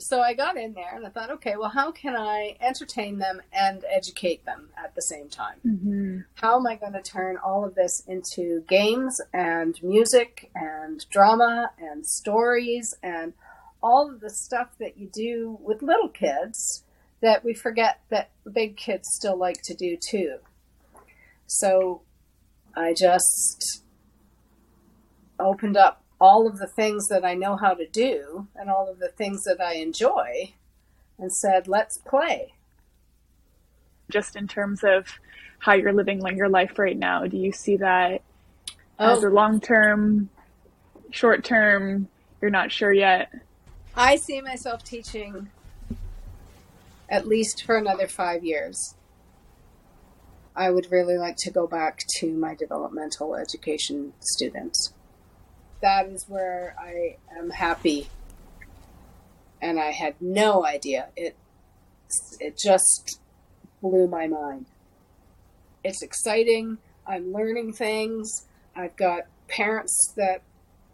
so 0.00 0.20
I 0.20 0.32
got 0.32 0.56
in 0.56 0.72
there 0.72 0.96
and 0.96 1.06
I 1.06 1.10
thought, 1.10 1.30
okay, 1.30 1.56
well, 1.56 1.68
how 1.68 1.92
can 1.92 2.16
I 2.16 2.56
entertain 2.60 3.18
them 3.18 3.42
and 3.52 3.84
educate 3.88 4.44
them 4.44 4.70
at 4.82 4.94
the 4.94 5.02
same 5.02 5.28
time? 5.28 5.58
Mm-hmm. 5.64 6.18
How 6.34 6.58
am 6.58 6.66
I 6.66 6.76
going 6.76 6.94
to 6.94 7.02
turn 7.02 7.36
all 7.36 7.64
of 7.64 7.74
this 7.74 8.02
into 8.08 8.64
games 8.66 9.20
and 9.32 9.78
music 9.82 10.50
and 10.54 11.06
drama 11.10 11.70
and 11.78 12.04
stories 12.04 12.94
and 13.02 13.34
all 13.82 14.10
of 14.10 14.20
the 14.20 14.30
stuff 14.30 14.68
that 14.78 14.96
you 14.96 15.08
do 15.12 15.58
with 15.60 15.82
little 15.82 16.08
kids 16.08 16.84
that 17.20 17.44
we 17.44 17.54
forget 17.54 18.00
that 18.08 18.30
big 18.52 18.76
kids 18.76 19.08
still 19.12 19.36
like 19.36 19.60
to 19.62 19.74
do 19.74 19.96
too. 19.96 20.38
So 21.46 22.02
I 22.74 22.94
just 22.94 23.82
opened 25.42 25.76
up 25.76 26.02
all 26.20 26.46
of 26.46 26.58
the 26.58 26.66
things 26.66 27.08
that 27.08 27.24
I 27.24 27.34
know 27.34 27.56
how 27.56 27.74
to 27.74 27.86
do 27.86 28.46
and 28.54 28.70
all 28.70 28.88
of 28.88 28.98
the 29.00 29.08
things 29.08 29.42
that 29.44 29.60
I 29.60 29.74
enjoy 29.74 30.54
and 31.18 31.32
said, 31.32 31.68
let's 31.68 31.98
play. 31.98 32.54
Just 34.10 34.36
in 34.36 34.46
terms 34.46 34.84
of 34.84 35.08
how 35.58 35.74
you're 35.74 35.92
living 35.92 36.20
your 36.36 36.48
life 36.48 36.78
right 36.78 36.96
now, 36.96 37.26
do 37.26 37.36
you 37.36 37.52
see 37.52 37.76
that 37.78 38.22
oh. 38.98 39.16
as 39.16 39.24
a 39.24 39.30
long 39.30 39.60
term, 39.60 40.28
short 41.10 41.44
term? 41.44 42.08
You're 42.40 42.50
not 42.50 42.70
sure 42.70 42.92
yet? 42.92 43.32
I 43.96 44.16
see 44.16 44.40
myself 44.40 44.84
teaching 44.84 45.50
at 47.08 47.28
least 47.28 47.64
for 47.64 47.76
another 47.76 48.08
five 48.08 48.42
years. 48.44 48.94
I 50.56 50.70
would 50.70 50.90
really 50.90 51.16
like 51.16 51.36
to 51.40 51.50
go 51.50 51.66
back 51.66 52.00
to 52.18 52.32
my 52.32 52.54
developmental 52.54 53.34
education 53.34 54.12
students. 54.20 54.92
That 55.82 56.06
is 56.06 56.24
where 56.28 56.74
I 56.78 57.16
am 57.36 57.50
happy. 57.50 58.08
And 59.60 59.78
I 59.78 59.90
had 59.90 60.14
no 60.20 60.64
idea. 60.64 61.08
It 61.16 61.36
it 62.40 62.56
just 62.56 63.20
blew 63.80 64.06
my 64.06 64.26
mind. 64.26 64.66
It's 65.84 66.02
exciting. 66.02 66.78
I'm 67.06 67.32
learning 67.32 67.72
things. 67.72 68.46
I've 68.74 68.96
got 68.96 69.22
parents 69.48 70.12
that 70.16 70.42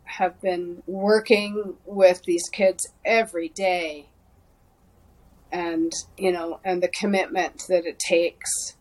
have 0.04 0.40
been 0.40 0.82
working 0.86 1.74
with 1.84 2.22
these 2.24 2.48
kids 2.50 2.88
every 3.04 3.50
day 3.50 4.06
and 5.52 5.92
you 6.16 6.32
know 6.32 6.60
and 6.64 6.82
the 6.82 6.88
commitment 6.88 7.62
that 7.68 7.86
it 7.86 7.98
takes 7.98 8.76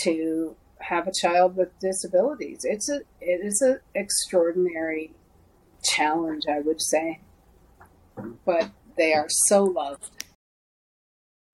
to 0.00 0.54
have 0.88 1.06
a 1.06 1.12
child 1.12 1.56
with 1.56 1.78
disabilities 1.80 2.60
it's 2.64 2.88
a 2.88 2.98
it 3.20 3.44
is 3.44 3.60
an 3.62 3.78
extraordinary 3.94 5.12
challenge 5.82 6.44
i 6.50 6.60
would 6.60 6.80
say 6.80 7.20
but 8.44 8.70
they 8.96 9.12
are 9.12 9.26
so 9.28 9.64
loved 9.64 10.10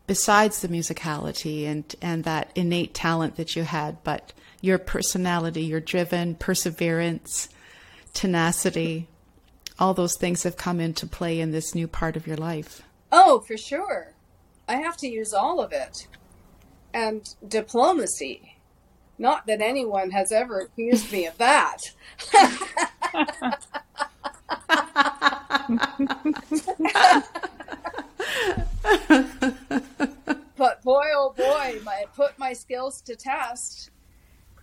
besides 0.07 0.61
the 0.61 0.69
musicality 0.69 1.67
and 1.67 1.95
and 2.01 2.25
that 2.25 2.51
innate 2.55 2.95
talent 2.95 3.37
that 3.37 3.55
you 3.55 3.63
had 3.65 4.03
but 4.03 4.33
your 4.61 4.79
personality 4.79 5.63
your 5.63 5.81
driven 5.81 6.35
perseverance 6.35 7.49
tenacity 8.13 9.09
all 9.79 9.93
those 9.93 10.17
things 10.17 10.45
have 10.45 10.57
come 10.57 10.79
into 10.81 11.07
play 11.07 11.41
in 11.41 11.51
this 11.51 11.75
new 11.75 11.89
part 11.89 12.17
of 12.17 12.27
your 12.27 12.37
life 12.37 12.83
Oh, 13.17 13.39
for 13.47 13.57
sure. 13.57 14.13
I 14.67 14.79
have 14.79 14.97
to 14.97 15.07
use 15.07 15.33
all 15.33 15.61
of 15.61 15.73
it. 15.73 16.09
And 16.93 17.33
diplomacy. 17.47 18.54
Not 19.19 19.47
that 19.47 19.61
anyone 19.61 20.11
has 20.11 20.33
ever 20.33 20.61
accused 20.61 21.13
me 21.13 21.27
of 21.27 21.39
that. 21.39 21.79
but 30.57 30.83
boy, 30.83 31.05
oh 31.15 31.35
boy, 31.37 31.81
I 31.87 32.05
put 32.17 32.39
my 32.39 32.53
skills 32.53 33.01
to 33.03 33.15
test 33.17 33.91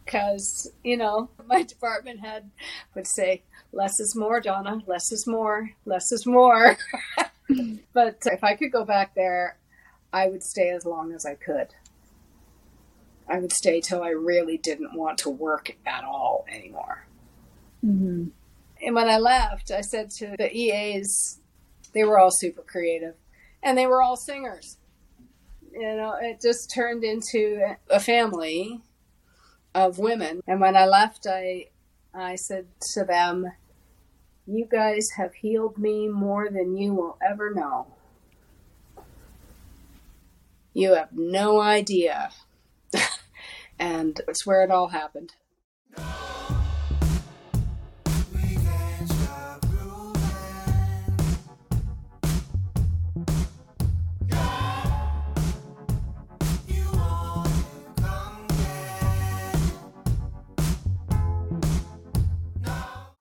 because, 0.03 0.71
you 0.83 0.97
know, 0.97 1.29
my 1.45 1.63
department 1.63 2.19
head 2.19 2.49
would 2.95 3.07
say, 3.07 3.43
less 3.71 3.99
is 3.99 4.15
more, 4.15 4.41
Donna, 4.41 4.81
less 4.85 5.11
is 5.11 5.25
more, 5.25 5.69
less 5.85 6.11
is 6.11 6.25
more. 6.25 6.77
but 7.93 8.17
if 8.25 8.43
I 8.43 8.55
could 8.55 8.71
go 8.71 8.83
back 8.83 9.15
there, 9.15 9.57
I 10.13 10.27
would 10.27 10.43
stay 10.43 10.69
as 10.69 10.85
long 10.85 11.13
as 11.13 11.25
I 11.25 11.35
could. 11.35 11.69
I 13.27 13.39
would 13.39 13.53
stay 13.53 13.81
till 13.81 14.03
I 14.03 14.09
really 14.09 14.57
didn't 14.57 14.93
want 14.93 15.17
to 15.19 15.29
work 15.29 15.75
at 15.85 16.03
all 16.03 16.45
anymore. 16.49 17.05
Mm-hmm. 17.83 18.27
and 18.85 18.95
when 18.95 19.09
I 19.09 19.17
left, 19.17 19.71
I 19.71 19.81
said 19.81 20.11
to 20.11 20.35
the 20.37 20.55
EAs, 20.55 21.39
they 21.93 22.03
were 22.03 22.19
all 22.19 22.29
super 22.29 22.61
creative 22.61 23.15
and 23.63 23.77
they 23.77 23.87
were 23.87 24.01
all 24.01 24.15
singers. 24.15 24.77
You 25.73 25.95
know, 25.95 26.15
it 26.21 26.41
just 26.41 26.71
turned 26.71 27.03
into 27.03 27.75
a 27.89 27.99
family 27.99 28.81
of 29.73 29.99
women. 29.99 30.41
And 30.47 30.59
when 30.59 30.75
I 30.75 30.85
left, 30.85 31.25
I, 31.27 31.67
I 32.13 32.35
said 32.35 32.67
to 32.93 33.03
them, 33.03 33.51
You 34.45 34.65
guys 34.65 35.11
have 35.17 35.33
healed 35.35 35.77
me 35.77 36.07
more 36.07 36.49
than 36.49 36.77
you 36.77 36.93
will 36.93 37.17
ever 37.25 37.53
know. 37.53 37.87
You 40.73 40.95
have 40.95 41.13
no 41.13 41.61
idea. 41.61 42.31
And 43.81 44.21
it's 44.27 44.45
where 44.45 44.63
it 44.63 44.69
all 44.69 44.89
happened. 44.89 45.33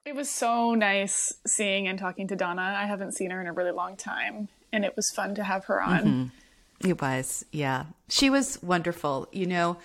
It 0.04 0.14
was 0.14 0.28
so 0.28 0.74
nice 0.74 1.32
seeing 1.46 1.88
and 1.88 1.98
talking 1.98 2.28
to 2.28 2.36
Donna. 2.36 2.60
I 2.60 2.84
haven't 2.84 3.12
seen 3.12 3.30
her 3.30 3.40
in 3.40 3.46
a 3.46 3.52
really 3.54 3.70
long 3.70 3.96
time, 3.96 4.48
and 4.70 4.84
it 4.84 4.94
was 4.94 5.10
fun 5.10 5.34
to 5.36 5.44
have 5.44 5.64
her 5.64 5.80
on. 5.82 6.00
Mm-hmm. 6.00 6.88
It 6.88 7.00
was, 7.00 7.46
yeah. 7.52 7.84
She 8.08 8.28
was 8.28 8.62
wonderful. 8.62 9.28
You 9.32 9.46
know, 9.46 9.78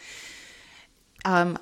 um, 1.25 1.60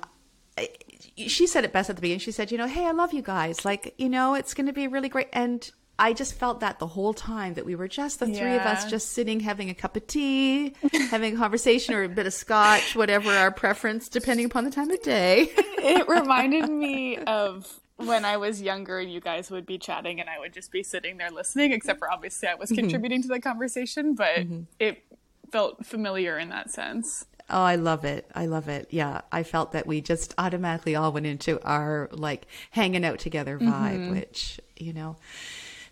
she 1.16 1.46
said 1.46 1.64
it 1.64 1.72
best 1.72 1.90
at 1.90 1.96
the 1.96 2.02
beginning. 2.02 2.20
She 2.20 2.32
said, 2.32 2.52
you 2.52 2.58
know, 2.58 2.66
hey, 2.66 2.86
I 2.86 2.92
love 2.92 3.12
you 3.12 3.22
guys. 3.22 3.64
Like, 3.64 3.94
you 3.98 4.08
know, 4.08 4.34
it's 4.34 4.54
going 4.54 4.66
to 4.66 4.72
be 4.72 4.86
really 4.88 5.08
great. 5.08 5.28
And 5.32 5.68
I 5.98 6.12
just 6.12 6.34
felt 6.34 6.60
that 6.60 6.80
the 6.80 6.88
whole 6.88 7.14
time 7.14 7.54
that 7.54 7.64
we 7.64 7.76
were 7.76 7.86
just 7.86 8.18
the 8.18 8.26
three 8.26 8.54
of 8.54 8.62
us 8.62 8.90
just 8.90 9.12
sitting 9.12 9.40
having 9.40 9.70
a 9.70 9.74
cup 9.74 9.96
of 9.96 10.06
tea, 10.06 10.74
having 11.10 11.34
a 11.34 11.36
conversation 11.36 11.94
or 11.94 12.02
a 12.02 12.08
bit 12.08 12.26
of 12.26 12.34
scotch, 12.34 12.96
whatever 12.96 13.30
our 13.30 13.52
preference, 13.52 14.08
depending 14.08 14.46
upon 14.46 14.64
the 14.64 14.70
time 14.70 14.90
of 14.90 15.00
day. 15.02 15.50
it 15.56 16.08
reminded 16.08 16.68
me 16.68 17.16
of 17.26 17.80
when 17.96 18.24
I 18.24 18.38
was 18.38 18.60
younger 18.60 18.98
and 18.98 19.12
you 19.12 19.20
guys 19.20 19.52
would 19.52 19.66
be 19.66 19.78
chatting 19.78 20.20
and 20.20 20.28
I 20.28 20.40
would 20.40 20.52
just 20.52 20.72
be 20.72 20.82
sitting 20.82 21.16
there 21.16 21.30
listening, 21.30 21.72
except 21.72 22.00
for 22.00 22.10
obviously 22.10 22.48
I 22.48 22.54
was 22.54 22.70
contributing 22.70 23.22
to 23.22 23.28
the 23.28 23.38
conversation, 23.38 24.16
but 24.16 24.44
it 24.80 25.04
felt 25.52 25.86
familiar 25.86 26.36
in 26.36 26.48
that 26.48 26.72
sense. 26.72 27.24
Oh, 27.50 27.62
I 27.62 27.76
love 27.76 28.04
it. 28.04 28.30
I 28.34 28.46
love 28.46 28.68
it. 28.68 28.88
Yeah. 28.90 29.20
I 29.30 29.42
felt 29.42 29.72
that 29.72 29.86
we 29.86 30.00
just 30.00 30.34
automatically 30.38 30.96
all 30.96 31.12
went 31.12 31.26
into 31.26 31.60
our 31.62 32.08
like 32.12 32.46
hanging 32.70 33.04
out 33.04 33.18
together 33.18 33.58
vibe, 33.58 33.98
mm-hmm. 33.98 34.12
which, 34.12 34.58
you 34.76 34.92
know, 34.94 35.16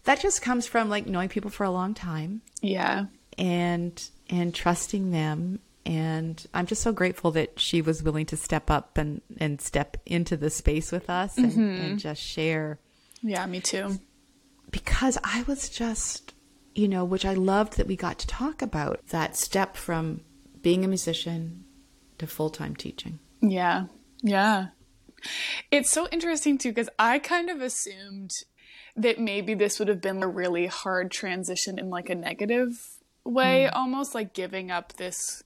that 0.05 0.21
just 0.21 0.41
comes 0.43 0.67
from 0.67 0.88
like 0.88 1.07
knowing 1.07 1.29
people 1.29 1.51
for 1.51 1.65
a 1.65 1.71
long 1.71 1.95
time 1.95 2.41
Yeah. 2.62 3.05
and 3.38 4.03
and 4.31 4.55
trusting 4.55 5.11
them 5.11 5.61
and 5.85 6.47
I'm 6.55 6.67
just 6.67 6.83
so 6.83 6.93
grateful 6.93 7.33
that 7.33 7.59
she 7.59 7.83
was 7.83 8.03
willing 8.03 8.27
to 8.27 8.37
step 8.37 8.71
up 8.71 8.97
and 8.97 9.21
and 9.38 9.61
step 9.61 9.97
into 10.07 10.37
the 10.37 10.49
space 10.49 10.91
with 10.93 11.11
us 11.11 11.37
and, 11.37 11.53
mm-hmm. 11.53 11.61
and 11.85 11.99
just 11.99 12.23
share 12.23 12.79
Yeah, 13.21 13.45
me 13.47 13.61
too. 13.61 13.99
because 14.71 15.19
I 15.23 15.43
was 15.47 15.69
just, 15.69 16.35
you 16.75 16.88
know, 16.88 17.05
which 17.05 17.25
I 17.27 17.35
loved 17.35 17.77
that 17.77 17.87
we 17.87 17.97
got 17.97 18.19
to 18.21 18.27
talk 18.27 18.62
about 18.62 19.01
that 19.09 19.37
step 19.37 19.77
from 19.77 20.23
being 20.62 20.85
a 20.85 20.88
musician 20.88 21.64
to 22.18 22.27
full 22.27 22.51
time 22.51 22.77
teaching. 22.77 23.18
Yeah. 23.40 23.87
Yeah. 24.22 24.68
It's 25.70 25.90
so 25.90 26.09
interesting 26.11 26.59
too 26.59 26.70
because 26.70 26.88
I 26.98 27.18
kind 27.18 27.51
of 27.51 27.61
assumed 27.61 28.31
that 28.96 29.18
maybe 29.18 29.55
this 29.55 29.79
would 29.79 29.88
have 29.88 30.01
been 30.01 30.22
a 30.22 30.29
really 30.29 30.66
hard 30.66 31.11
transition 31.11 31.79
in 31.79 31.90
like 31.90 32.11
a 32.11 32.14
negative 32.14 32.98
way, 33.25 33.68
mm. 33.70 33.77
almost 33.77 34.14
like 34.14 34.35
giving 34.35 34.70
up 34.70 34.94
this 34.94 35.42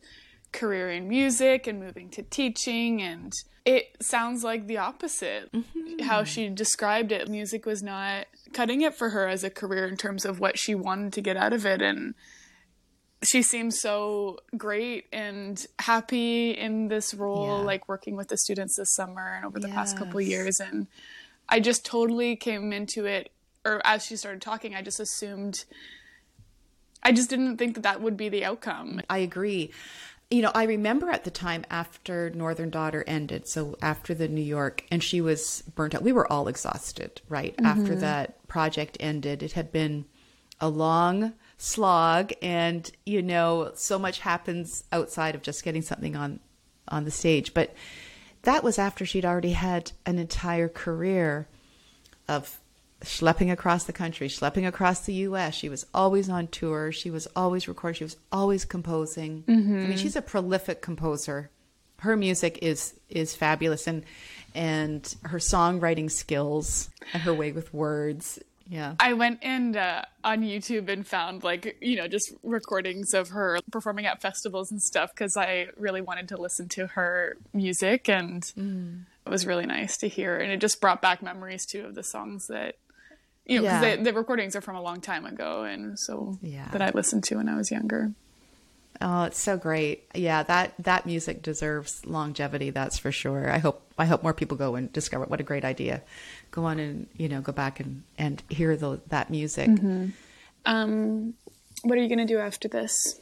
career 0.52 0.90
in 0.90 1.08
music 1.08 1.66
and 1.66 1.78
moving 1.78 2.08
to 2.08 2.22
teaching 2.22 3.02
and 3.02 3.32
it 3.66 3.96
sounds 4.00 4.44
like 4.44 4.66
the 4.66 4.78
opposite 4.78 5.52
mm-hmm. 5.52 5.98
how 6.04 6.24
she 6.24 6.48
described 6.48 7.12
it 7.12 7.28
music 7.28 7.66
was 7.66 7.82
not 7.82 8.26
cutting 8.54 8.80
it 8.80 8.94
for 8.94 9.10
her 9.10 9.28
as 9.28 9.44
a 9.44 9.50
career 9.50 9.86
in 9.86 9.96
terms 9.96 10.24
of 10.24 10.40
what 10.40 10.58
she 10.58 10.74
wanted 10.74 11.12
to 11.12 11.20
get 11.20 11.36
out 11.36 11.52
of 11.52 11.66
it 11.66 11.82
and 11.82 12.14
she 13.22 13.42
seems 13.42 13.80
so 13.80 14.38
great 14.56 15.06
and 15.12 15.66
happy 15.78 16.50
in 16.50 16.88
this 16.88 17.14
role 17.14 17.58
Yeah. 17.58 17.64
like 17.64 17.88
working 17.88 18.16
with 18.16 18.28
the 18.28 18.36
students 18.36 18.76
this 18.76 18.94
summer 18.94 19.34
and 19.36 19.44
over 19.44 19.58
the 19.58 19.68
past 19.68 19.96
couple 19.96 20.20
Yes. 20.20 20.30
years 20.30 20.60
and 20.60 20.86
i 21.48 21.60
just 21.60 21.84
totally 21.84 22.36
came 22.36 22.72
into 22.72 23.06
it 23.06 23.30
or 23.64 23.80
as 23.84 24.04
she 24.04 24.16
started 24.16 24.42
talking 24.42 24.74
i 24.74 24.82
just 24.82 25.00
assumed 25.00 25.64
i 27.02 27.10
just 27.12 27.30
didn't 27.30 27.56
think 27.56 27.74
that 27.74 27.82
that 27.82 28.00
would 28.02 28.16
be 28.16 28.28
the 28.28 28.44
outcome 28.44 29.00
I 29.08 29.18
agree. 29.18 29.70
You 30.28 30.42
know, 30.42 30.50
I 30.56 30.64
remember 30.64 31.08
at 31.08 31.22
the 31.22 31.30
time 31.30 31.64
after 31.70 32.30
Northern 32.30 32.68
Daughter 32.68 33.04
ended, 33.06 33.46
so 33.46 33.76
after 33.80 34.12
the 34.12 34.26
New 34.26 34.42
York, 34.42 34.84
and 34.90 35.00
she 35.00 35.20
was 35.20 35.62
burnt 35.76 35.94
out. 35.94 36.02
We 36.02 36.10
were 36.10 36.30
all 36.30 36.48
exhausted, 36.48 37.20
right? 37.28 37.54
After 37.62 37.92
mm-hmm. 37.92 38.00
that 38.00 38.48
project 38.48 38.96
ended, 38.98 39.44
it 39.44 39.52
had 39.52 39.70
been 39.70 40.04
a 40.60 40.68
long 40.68 41.34
slog, 41.58 42.32
and 42.42 42.90
you 43.04 43.22
know, 43.22 43.72
so 43.74 43.98
much 43.98 44.20
happens 44.20 44.84
outside 44.92 45.34
of 45.34 45.42
just 45.42 45.64
getting 45.64 45.82
something 45.82 46.16
on 46.16 46.40
on 46.88 47.04
the 47.04 47.10
stage. 47.10 47.54
But 47.54 47.74
that 48.42 48.62
was 48.62 48.78
after 48.78 49.04
she'd 49.04 49.24
already 49.24 49.52
had 49.52 49.92
an 50.04 50.18
entire 50.18 50.68
career 50.68 51.48
of 52.28 52.60
schlepping 53.02 53.52
across 53.52 53.84
the 53.84 53.92
country, 53.92 54.28
schlepping 54.28 54.66
across 54.66 55.00
the 55.00 55.14
U.S. 55.14 55.54
She 55.54 55.68
was 55.68 55.86
always 55.92 56.28
on 56.28 56.48
tour. 56.48 56.92
She 56.92 57.10
was 57.10 57.28
always 57.36 57.68
recording. 57.68 57.98
She 57.98 58.04
was 58.04 58.16
always 58.32 58.64
composing. 58.64 59.44
I 59.46 59.50
mean, 59.50 59.64
mm-hmm. 59.64 59.96
she's 59.96 60.16
a 60.16 60.22
prolific 60.22 60.82
composer. 60.82 61.50
Her 61.98 62.16
music 62.16 62.58
is 62.62 62.94
is 63.08 63.34
fabulous, 63.34 63.86
and 63.86 64.04
and 64.54 65.14
her 65.24 65.38
songwriting 65.38 66.10
skills 66.10 66.90
and 67.12 67.22
her 67.22 67.34
way 67.34 67.52
with 67.52 67.72
words. 67.72 68.38
Yeah, 68.68 68.94
I 68.98 69.12
went 69.12 69.38
and 69.42 69.76
uh, 69.76 70.02
on 70.24 70.42
YouTube 70.42 70.88
and 70.88 71.06
found 71.06 71.44
like 71.44 71.76
you 71.80 71.96
know 71.96 72.08
just 72.08 72.32
recordings 72.42 73.14
of 73.14 73.28
her 73.30 73.58
performing 73.70 74.06
at 74.06 74.20
festivals 74.20 74.70
and 74.72 74.82
stuff 74.82 75.10
because 75.14 75.36
I 75.36 75.68
really 75.76 76.00
wanted 76.00 76.28
to 76.28 76.36
listen 76.36 76.68
to 76.70 76.88
her 76.88 77.36
music 77.52 78.08
and 78.08 78.42
it 79.26 79.30
was 79.30 79.46
really 79.46 79.66
nice 79.66 79.96
to 79.98 80.08
hear 80.08 80.36
and 80.36 80.50
it 80.50 80.60
just 80.60 80.80
brought 80.80 81.00
back 81.00 81.22
memories 81.22 81.64
too 81.66 81.84
of 81.86 81.94
the 81.94 82.02
songs 82.02 82.48
that 82.48 82.74
you 83.44 83.58
know 83.58 83.62
because 83.62 83.82
Yeah. 83.82 84.02
the 84.02 84.12
recordings 84.12 84.56
are 84.56 84.60
from 84.60 84.74
a 84.76 84.82
long 84.82 85.00
time 85.00 85.26
ago 85.26 85.62
and 85.64 85.96
so 85.98 86.38
Yeah. 86.42 86.68
that 86.72 86.82
I 86.82 86.90
listened 86.90 87.22
to 87.24 87.36
when 87.36 87.48
I 87.48 87.56
was 87.56 87.70
younger. 87.70 88.12
Oh, 89.00 89.24
it's 89.24 89.42
so 89.42 89.56
great. 89.56 90.04
Yeah, 90.14 90.42
that 90.44 90.74
that 90.78 91.06
music 91.06 91.42
deserves 91.42 92.04
longevity, 92.06 92.70
that's 92.70 92.98
for 92.98 93.12
sure. 93.12 93.50
I 93.50 93.58
hope 93.58 93.82
I 93.98 94.06
hope 94.06 94.22
more 94.22 94.34
people 94.34 94.56
go 94.56 94.74
and 94.74 94.92
discover 94.92 95.24
it. 95.24 95.30
what 95.30 95.40
a 95.40 95.44
great 95.44 95.64
idea. 95.64 96.02
Go 96.50 96.64
on 96.64 96.78
and, 96.78 97.06
you 97.16 97.28
know, 97.28 97.40
go 97.40 97.52
back 97.52 97.80
and 97.80 98.02
and 98.18 98.42
hear 98.48 98.76
the, 98.76 99.00
that 99.08 99.30
music. 99.30 99.68
Um, 100.64 101.34
what 101.82 101.98
are 101.98 102.00
you 102.02 102.08
gonna 102.08 102.26
do 102.26 102.38
after 102.38 102.68
this? 102.68 103.20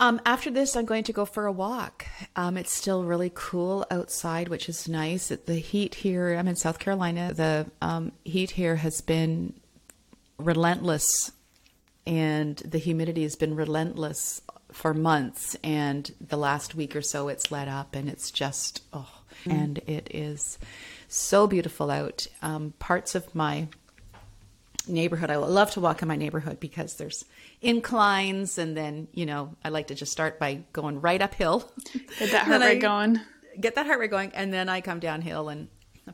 Um, 0.00 0.18
after 0.24 0.50
this, 0.50 0.76
I'm 0.76 0.86
going 0.86 1.04
to 1.04 1.12
go 1.12 1.26
for 1.26 1.44
a 1.44 1.52
walk. 1.52 2.06
Um, 2.34 2.56
it's 2.56 2.72
still 2.72 3.04
really 3.04 3.30
cool 3.34 3.86
outside, 3.90 4.48
which 4.48 4.66
is 4.66 4.88
nice. 4.88 5.28
The 5.28 5.56
heat 5.56 5.94
here, 5.94 6.34
I'm 6.34 6.48
in 6.48 6.56
South 6.56 6.78
Carolina. 6.78 7.34
The 7.34 7.66
um, 7.82 8.12
heat 8.24 8.52
here 8.52 8.76
has 8.76 9.02
been 9.02 9.52
relentless, 10.38 11.32
and 12.06 12.56
the 12.58 12.78
humidity 12.78 13.22
has 13.22 13.36
been 13.36 13.54
relentless 13.54 14.42
for 14.72 14.94
months. 14.94 15.56
And 15.62 16.10
the 16.20 16.36
last 16.36 16.74
week 16.74 16.94
or 16.96 17.02
so, 17.02 17.28
it's 17.28 17.50
let 17.50 17.68
up, 17.68 17.94
and 17.94 18.08
it's 18.08 18.30
just, 18.30 18.82
oh, 18.92 19.20
and 19.46 19.78
it 19.86 20.08
is 20.14 20.58
so 21.08 21.46
beautiful 21.46 21.90
out. 21.90 22.26
Um, 22.42 22.74
parts 22.78 23.14
of 23.14 23.34
my 23.34 23.68
neighborhood. 24.88 25.30
I 25.30 25.36
love 25.36 25.70
to 25.72 25.80
walk 25.80 26.02
in 26.02 26.08
my 26.08 26.16
neighborhood 26.16 26.58
because 26.60 26.94
there's 26.96 27.24
inclines, 27.62 28.58
and 28.58 28.76
then 28.76 29.08
you 29.12 29.26
know 29.26 29.54
I 29.64 29.68
like 29.68 29.88
to 29.88 29.94
just 29.94 30.12
start 30.12 30.38
by 30.38 30.62
going 30.72 31.00
right 31.00 31.20
uphill, 31.20 31.70
Get 32.18 32.32
that 32.32 32.46
heart 32.46 32.60
rate 32.62 32.80
going. 32.80 33.20
get 33.60 33.74
that 33.74 33.86
heart 33.86 34.00
rate 34.00 34.10
going, 34.10 34.32
and 34.34 34.52
then 34.52 34.68
I 34.68 34.80
come 34.80 35.00
downhill 35.00 35.48
and 35.48 35.68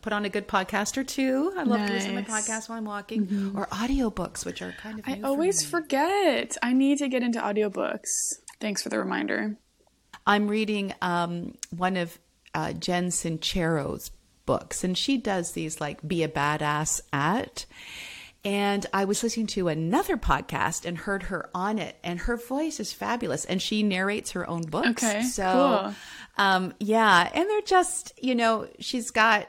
put 0.07 0.13
on 0.13 0.25
a 0.25 0.29
good 0.29 0.47
podcast 0.47 0.97
or 0.97 1.03
two. 1.03 1.53
I 1.57 1.65
love 1.65 1.85
to 1.85 1.93
listen 1.93 2.11
to 2.11 2.15
my 2.15 2.23
Mm-hmm. 2.23 2.33
podcast 2.33 2.69
while 2.69 2.79
I'm 2.79 2.85
walking, 2.85 3.53
or 3.57 3.67
audiobooks, 3.67 4.47
which 4.47 4.63
are 4.63 4.71
kind 4.81 5.01
of. 5.01 5.05
I 5.09 5.15
new 5.15 5.21
for 5.23 5.27
always 5.27 5.65
forget. 5.67 6.57
I 6.63 6.75
need 6.75 6.99
to 6.99 7.09
get 7.09 7.25
into 7.25 7.41
audiobooks. 7.41 8.07
Thanks 8.61 8.83
for 8.85 8.89
the 8.89 9.01
reminder. 9.01 9.57
I'm 10.25 10.47
reading 10.47 10.95
um, 11.03 11.55
one 11.77 11.97
of 11.97 12.21
uh, 12.55 12.73
Jenn 12.75 13.11
Sincero's 13.11 14.13
books, 14.45 14.85
and 14.85 14.97
she 14.97 15.19
does 15.19 15.53
these 15.53 15.81
like 15.81 16.07
"Be 16.07 16.23
a 16.23 16.29
Badass" 16.29 17.01
at. 17.13 17.67
And 18.45 18.87
I 18.93 19.07
was 19.07 19.25
listening 19.25 19.49
to 19.49 19.67
another 19.67 20.17
podcast 20.17 20.85
and 20.85 20.97
heard 20.97 21.25
her 21.25 21.51
on 21.53 21.81
it, 21.81 21.97
and 22.05 22.21
her 22.21 22.37
voice 22.37 22.79
is 22.79 22.93
fabulous, 22.93 23.45
and 23.45 23.61
she 23.61 23.83
narrates 23.83 24.31
her 24.33 24.49
own 24.49 24.63
books. 24.63 25.03
Okay, 25.03 25.23
so 25.23 25.43
cool. 25.83 25.95
um, 26.45 26.73
yeah, 26.79 27.29
and 27.35 27.51
they're 27.51 27.61
just 27.63 28.13
you 28.23 28.37
know 28.37 28.69
she's 28.79 29.11
got 29.11 29.49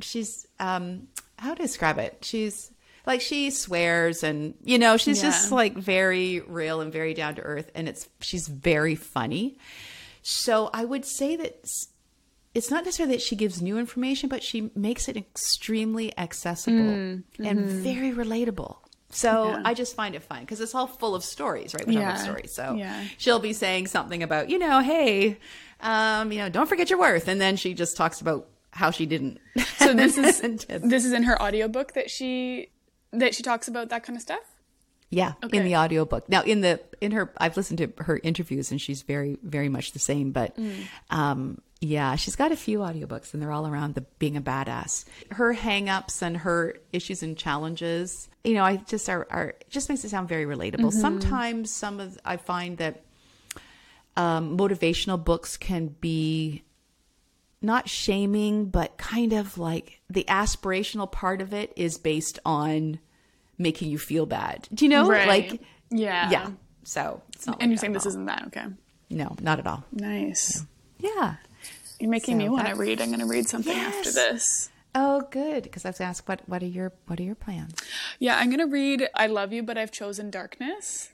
she's 0.00 0.46
um 0.60 1.08
how 1.38 1.54
to 1.54 1.62
describe 1.62 1.98
it? 1.98 2.18
She's 2.22 2.70
like 3.06 3.20
she 3.20 3.50
swears 3.50 4.22
and 4.22 4.54
you 4.64 4.78
know 4.78 4.96
she's 4.96 5.22
Yeah. 5.22 5.30
just 5.30 5.52
like 5.52 5.76
very 5.76 6.40
real 6.40 6.80
and 6.80 6.92
very 6.92 7.12
down 7.14 7.34
to 7.36 7.42
earth 7.42 7.70
and 7.74 7.88
it's 7.88 8.08
she's 8.20 8.48
very 8.48 8.94
funny 8.94 9.58
so 10.22 10.70
i 10.72 10.82
would 10.86 11.04
say 11.04 11.36
that 11.36 11.62
it's 12.54 12.70
not 12.70 12.84
necessarily 12.84 13.14
that 13.16 13.20
she 13.20 13.36
gives 13.36 13.60
new 13.60 13.76
information 13.78 14.30
but 14.30 14.42
she 14.42 14.70
makes 14.74 15.06
it 15.08 15.18
extremely 15.18 16.16
accessible 16.16 16.94
and 17.38 17.68
very 17.68 18.10
relatable 18.10 18.76
so 19.10 19.28
Mm, 19.28 19.36
mm-hmm. 19.52 19.60
Yeah. 19.64 19.68
i 19.68 19.74
just 19.74 19.94
find 19.94 20.14
it 20.14 20.22
fun 20.22 20.40
because 20.40 20.62
it's 20.62 20.74
all 20.74 20.86
full 20.86 21.14
of 21.14 21.22
stories 21.24 21.74
right 21.74 21.86
we 21.86 21.94
yeah. 21.96 22.00
Yeah. 22.00 22.14
stories 22.14 22.54
so 22.54 22.74
Yeah. 22.74 23.04
she'll 23.18 23.38
be 23.38 23.52
saying 23.52 23.88
something 23.88 24.22
about 24.22 24.48
you 24.48 24.58
know 24.58 24.80
hey 24.80 25.36
um 25.80 26.32
you 26.32 26.38
know 26.38 26.48
don't 26.48 26.68
forget 26.70 26.88
your 26.88 26.98
worth 26.98 27.28
and 27.28 27.38
then 27.38 27.56
she 27.56 27.74
just 27.74 27.98
talks 27.98 28.22
about 28.22 28.48
how 28.74 28.90
she 28.90 29.06
didn't 29.06 29.38
So 29.78 29.94
this 29.94 30.18
is 30.18 30.40
this 30.68 31.04
is 31.04 31.12
in 31.12 31.22
her 31.24 31.40
audiobook 31.40 31.94
that 31.94 32.10
she 32.10 32.68
that 33.12 33.34
she 33.34 33.42
talks 33.42 33.68
about 33.68 33.88
that 33.90 34.02
kind 34.04 34.16
of 34.16 34.22
stuff. 34.22 34.40
Yeah, 35.10 35.34
Okay. 35.44 35.58
in 35.58 35.64
the 35.64 35.76
audiobook. 35.76 36.28
Now 36.28 36.42
in 36.42 36.60
the 36.60 36.80
in 37.00 37.12
her 37.12 37.32
I've 37.38 37.56
listened 37.56 37.78
to 37.78 37.92
her 38.04 38.18
interviews 38.22 38.70
and 38.72 38.80
she's 38.80 39.02
very 39.02 39.38
very 39.42 39.68
much 39.68 39.92
the 39.92 39.98
same, 40.00 40.32
but 40.32 40.56
um 41.10 41.60
yeah, 41.80 42.16
she's 42.16 42.34
got 42.34 42.50
a 42.50 42.56
few 42.56 42.78
audiobooks 42.78 43.32
and 43.34 43.42
they're 43.42 43.52
all 43.52 43.66
around 43.66 43.94
the 43.94 44.00
being 44.18 44.36
a 44.38 44.40
badass. 44.40 45.04
Her 45.30 45.52
hang-ups 45.52 46.22
and 46.22 46.38
her 46.38 46.76
issues 46.94 47.22
and 47.22 47.36
challenges, 47.36 48.28
you 48.42 48.54
know, 48.54 48.64
I 48.64 48.76
just 48.76 49.08
are, 49.10 49.26
are 49.30 49.54
just 49.68 49.90
makes 49.90 50.02
it 50.02 50.08
sound 50.08 50.28
very 50.28 50.46
relatable. 50.46 50.92
Sometimes 50.92 51.70
some 51.70 52.00
of 52.00 52.18
I 52.24 52.38
find 52.38 52.78
that 52.78 53.04
um 54.16 54.56
motivational 54.56 55.22
books 55.22 55.56
can 55.56 55.88
be 56.00 56.62
not 57.64 57.88
shaming, 57.88 58.66
but 58.66 58.96
kind 58.98 59.32
of 59.32 59.58
like 59.58 60.00
the 60.08 60.24
aspirational 60.28 61.10
part 61.10 61.40
of 61.40 61.52
it 61.52 61.72
is 61.76 61.98
based 61.98 62.38
on 62.44 63.00
making 63.58 63.90
you 63.90 63.98
feel 63.98 64.26
bad. 64.26 64.68
Do 64.72 64.84
you 64.84 64.88
know? 64.88 65.08
Right. 65.08 65.26
Like, 65.28 65.62
Yeah. 65.90 66.30
yeah. 66.30 66.50
So, 66.84 67.22
And 67.46 67.56
like 67.58 67.68
you're 67.68 67.76
saying 67.78 67.92
this 67.94 68.04
at 68.04 68.10
isn't 68.10 68.26
that 68.26 68.44
okay? 68.48 68.66
No, 69.10 69.34
not 69.40 69.58
at 69.58 69.66
all. 69.66 69.84
Nice. 69.92 70.64
Yeah. 70.98 71.36
You're 72.00 72.10
making 72.10 72.34
So 72.34 72.38
me 72.38 72.48
want 72.48 72.66
to 72.68 72.74
read. 72.74 73.00
I'm 73.00 73.08
going 73.08 73.20
to 73.20 73.26
read 73.26 73.48
something 73.48 73.76
after 73.76 74.10
this. 74.12 74.70
Oh, 74.94 75.22
good. 75.30 75.62
Because 75.64 75.84
I 75.84 75.88
was 75.88 76.00
asked, 76.00 76.28
what 76.28 76.42
what 76.46 76.62
are 76.62 76.66
your 76.66 76.92
what 77.06 77.18
are 77.18 77.22
your 77.22 77.34
plans? 77.34 77.74
Yeah, 78.18 78.36
I'm 78.38 78.48
going 78.48 78.60
to 78.60 78.66
read 78.66 79.08
I 79.14 79.26
Love 79.26 79.52
You, 79.52 79.62
but 79.62 79.78
I've 79.78 79.90
chosen 79.92 80.30
darkness. 80.30 81.10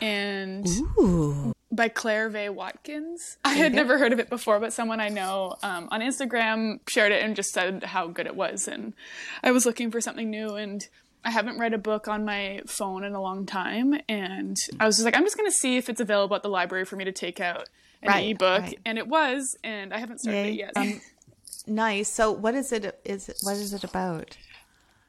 And 0.00 0.66
Ooh. 0.98 1.52
by 1.70 1.88
Claire 1.88 2.28
Vaye 2.30 2.50
Watkins. 2.52 3.36
I 3.44 3.54
had 3.54 3.72
never 3.74 3.98
heard 3.98 4.12
of 4.12 4.18
it 4.18 4.28
before, 4.28 4.58
but 4.60 4.72
someone 4.72 5.00
I 5.00 5.08
know 5.08 5.56
um, 5.62 5.88
on 5.90 6.00
Instagram 6.00 6.80
shared 6.88 7.12
it 7.12 7.22
and 7.22 7.36
just 7.36 7.52
said 7.52 7.84
how 7.84 8.08
good 8.08 8.26
it 8.26 8.34
was. 8.36 8.66
And 8.68 8.94
I 9.42 9.52
was 9.52 9.64
looking 9.66 9.90
for 9.90 10.00
something 10.00 10.28
new, 10.30 10.54
and 10.56 10.86
I 11.24 11.30
haven't 11.30 11.58
read 11.58 11.72
a 11.72 11.78
book 11.78 12.08
on 12.08 12.24
my 12.24 12.62
phone 12.66 13.04
in 13.04 13.14
a 13.14 13.20
long 13.22 13.46
time. 13.46 13.94
And 14.08 14.56
I 14.80 14.86
was 14.86 14.96
just 14.96 15.04
like, 15.04 15.16
I'm 15.16 15.24
just 15.24 15.36
going 15.36 15.48
to 15.50 15.56
see 15.56 15.76
if 15.76 15.88
it's 15.88 16.00
available 16.00 16.34
at 16.36 16.42
the 16.42 16.48
library 16.48 16.84
for 16.84 16.96
me 16.96 17.04
to 17.04 17.12
take 17.12 17.38
out 17.40 17.68
an 18.02 18.08
Right, 18.08 18.30
ebook. 18.34 18.62
right. 18.62 18.78
And 18.84 18.98
it 18.98 19.06
was, 19.06 19.56
and 19.62 19.94
I 19.94 19.98
haven't 19.98 20.18
started 20.20 20.38
Yay. 20.46 20.52
it 20.52 20.56
yet. 20.56 20.72
Um, 20.76 21.00
Nice. 21.64 22.12
So, 22.12 22.32
what 22.32 22.56
is 22.56 22.72
it? 22.72 23.00
Is 23.04 23.28
it, 23.28 23.36
what 23.42 23.54
is 23.54 23.72
it 23.72 23.84
about? 23.84 24.36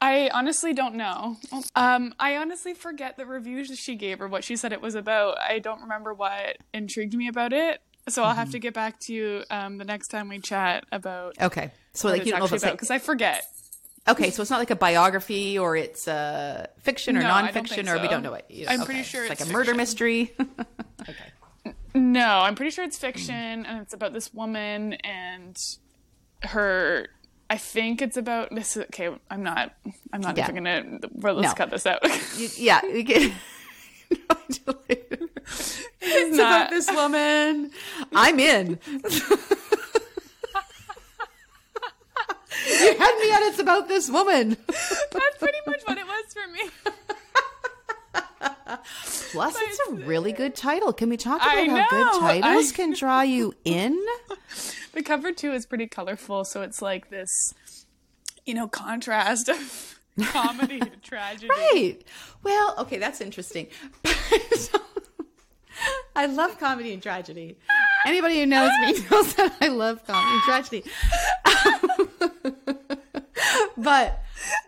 I 0.06 0.28
honestly 0.34 0.72
don't 0.74 0.96
know. 0.96 1.38
Um, 1.74 2.14
I 2.20 2.36
honestly 2.36 2.74
forget 2.74 3.16
the 3.16 3.24
reviews 3.24 3.68
she 3.78 3.94
gave 3.96 4.20
or 4.20 4.28
what 4.28 4.44
she 4.44 4.54
said 4.56 4.72
it 4.72 4.82
was 4.82 4.94
about. 4.94 5.38
I 5.40 5.60
don't 5.60 5.80
remember 5.80 6.12
what 6.12 6.58
intrigued 6.74 7.14
me 7.14 7.26
about 7.28 7.52
it. 7.54 7.80
So 8.08 8.22
I'll 8.22 8.30
Mm-hmm. 8.30 8.38
have 8.40 8.50
to 8.50 8.58
get 8.58 8.74
back 8.74 9.00
to 9.00 9.14
you 9.14 9.44
um, 9.50 9.78
the 9.78 9.84
next 9.84 10.08
time 10.08 10.28
we 10.28 10.38
chat 10.40 10.84
about 10.92 11.40
Okay. 11.40 11.70
So, 11.94 12.08
what 12.08 12.18
like 12.18 12.26
you 12.26 12.32
don't 12.32 12.40
know 12.40 12.46
about 12.46 12.62
like, 12.62 12.72
because 12.72 12.90
I 12.90 12.98
forget. 12.98 13.44
okay. 14.06 14.30
So 14.30 14.42
it's 14.42 14.50
not 14.50 14.58
like 14.58 14.70
a 14.70 14.76
biography 14.76 15.58
or 15.58 15.74
it's 15.74 16.06
uh, 16.06 16.66
fiction 16.82 17.16
or 17.16 17.22
No, 17.22 17.30
nonfiction 17.30 17.68
think 17.86 17.88
or 17.88 17.98
we 17.98 18.08
don't 18.08 18.22
know 18.22 18.34
it. 18.34 18.44
You- 18.50 18.66
I'm 18.68 18.82
pretty 18.84 19.04
sure 19.04 19.22
it's 19.22 19.30
like 19.30 19.40
it's 19.40 19.48
a 19.48 19.52
murder 19.52 19.74
mystery. 19.74 20.34
okay. 21.08 21.72
No, 21.94 22.40
I'm 22.40 22.56
pretty 22.56 22.72
sure 22.72 22.84
it's 22.84 22.98
fiction 22.98 23.64
and 23.64 23.80
it's 23.80 23.94
about 23.94 24.12
this 24.12 24.34
woman 24.34 24.94
and 25.02 25.56
her. 26.42 27.08
I 27.50 27.56
think 27.58 28.00
it's 28.02 28.16
about 28.16 28.54
this. 28.54 28.76
Okay, 28.76 29.10
I'm 29.30 29.42
not. 29.42 29.72
I'm 30.12 30.20
not 30.20 30.36
Yeah. 30.36 30.44
even 30.44 30.54
gonna. 30.56 30.98
Well, 31.12 31.34
let's 31.34 31.48
No. 31.52 31.54
cut 31.54 31.70
this 31.70 31.86
out. 31.86 32.00
Yeah. 32.58 32.84
You 32.86 33.02
get, 33.02 33.32
it's 34.10 34.58
about 36.36 36.36
not- 36.36 36.70
this 36.70 36.90
woman. 36.90 37.70
I'm 38.14 38.38
in. 38.40 38.78
you 42.66 42.96
had 42.96 43.18
me 43.18 43.30
at 43.32 43.42
it's 43.42 43.58
about 43.58 43.88
this 43.88 44.08
woman. 44.10 44.56
That's 44.66 45.38
pretty 45.38 45.58
much 45.66 45.82
what 45.84 45.98
it 45.98 46.06
was 46.06 46.24
for 46.32 46.46
me. 46.50 46.70
Plus, 49.32 49.56
it's 49.58 49.80
a 49.88 49.92
really 50.06 50.32
good 50.32 50.54
title. 50.54 50.92
Can 50.92 51.08
we 51.10 51.16
talk 51.16 51.40
about 51.42 51.66
how 51.66 51.88
good 51.90 52.20
titles 52.20 52.72
I- 52.72 52.76
can 52.76 52.92
draw 52.94 53.20
you 53.22 53.52
in? 53.64 53.98
The 54.94 55.02
cover 55.02 55.32
too 55.32 55.52
is 55.52 55.66
pretty 55.66 55.88
colorful, 55.88 56.44
so 56.44 56.62
it's 56.62 56.80
like 56.80 57.10
this, 57.10 57.52
you 58.46 58.54
know, 58.54 58.68
contrast 58.68 59.48
of 59.48 59.98
comedy 60.26 60.78
to 60.78 60.90
tragedy. 61.02 61.48
Right. 61.48 61.98
Well, 62.44 62.76
okay, 62.78 62.98
that's 62.98 63.20
interesting. 63.20 63.66
So, 64.56 64.78
I 66.16 66.26
love 66.26 66.60
comedy 66.60 66.92
and 66.92 67.02
tragedy. 67.02 67.58
Anybody 68.06 68.38
who 68.38 68.46
knows 68.46 68.70
me 68.82 68.92
knows 69.10 69.34
that 69.34 69.56
I 69.60 69.66
love 69.66 70.06
comedy 70.06 70.32
and 70.32 70.42
tragedy. 70.42 70.84
but 73.76 74.22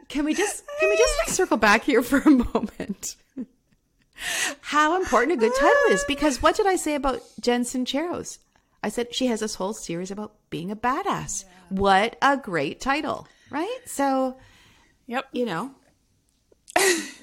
can 0.09 0.25
we 0.25 0.35
just 0.35 0.65
can 0.81 0.89
we 0.89 0.97
just 0.97 1.15
like 1.25 1.29
circle 1.35 1.57
back 1.57 1.85
here 1.85 2.03
for 2.03 2.19
a 2.19 2.31
moment? 2.31 3.15
How 4.61 4.97
important 4.97 5.35
a 5.35 5.37
good 5.37 5.53
title 5.57 5.93
is 5.93 6.03
because 6.09 6.43
what 6.43 6.57
did 6.57 6.67
I 6.67 6.75
say 6.75 6.97
about 6.97 7.21
Jenn 7.41 7.63
Sinceros? 7.63 8.39
I 8.83 8.89
said 8.89 9.15
she 9.15 9.27
has 9.27 9.41
this 9.41 9.55
whole 9.57 9.73
series 9.75 10.11
about 10.11 10.35
being 10.51 10.71
a 10.71 10.77
badass. 10.77 11.45
What 11.71 12.17
a 12.23 12.37
great 12.37 12.81
title, 12.81 13.27
right? 13.51 13.79
So 13.87 14.37
Yep. 15.07 15.27
you 15.33 15.45
know, 15.47 15.71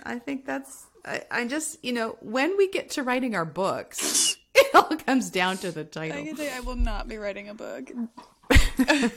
I 0.05 0.19
think 0.19 0.45
that's, 0.45 0.85
I, 1.05 1.21
I 1.31 1.45
just, 1.47 1.83
you 1.83 1.93
know, 1.93 2.17
when 2.21 2.57
we 2.57 2.69
get 2.69 2.91
to 2.91 3.03
writing 3.03 3.35
our 3.35 3.45
books, 3.45 4.35
it 4.55 4.73
all 4.75 4.95
comes 4.97 5.29
down 5.29 5.57
to 5.59 5.71
the 5.71 5.81
I 5.81 5.83
title. 5.83 6.25
can 6.25 6.35
say 6.37 6.51
I 6.51 6.59
will 6.61 6.75
not 6.75 7.07
be 7.07 7.17
writing 7.17 7.49
a 7.49 7.53
book. 7.53 7.91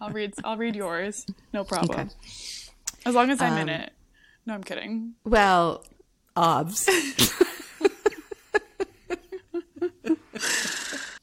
I'll 0.00 0.10
read. 0.10 0.34
I'll 0.44 0.56
read 0.56 0.76
yours. 0.76 1.26
No 1.52 1.64
problem. 1.64 2.00
Okay. 2.00 2.08
As 3.06 3.14
long 3.14 3.30
as 3.30 3.40
I'm 3.40 3.56
in 3.58 3.68
Um, 3.74 3.80
it. 3.82 3.92
No, 4.46 4.54
I'm 4.54 4.64
kidding. 4.64 5.14
Well, 5.24 5.84
obs. 6.36 6.88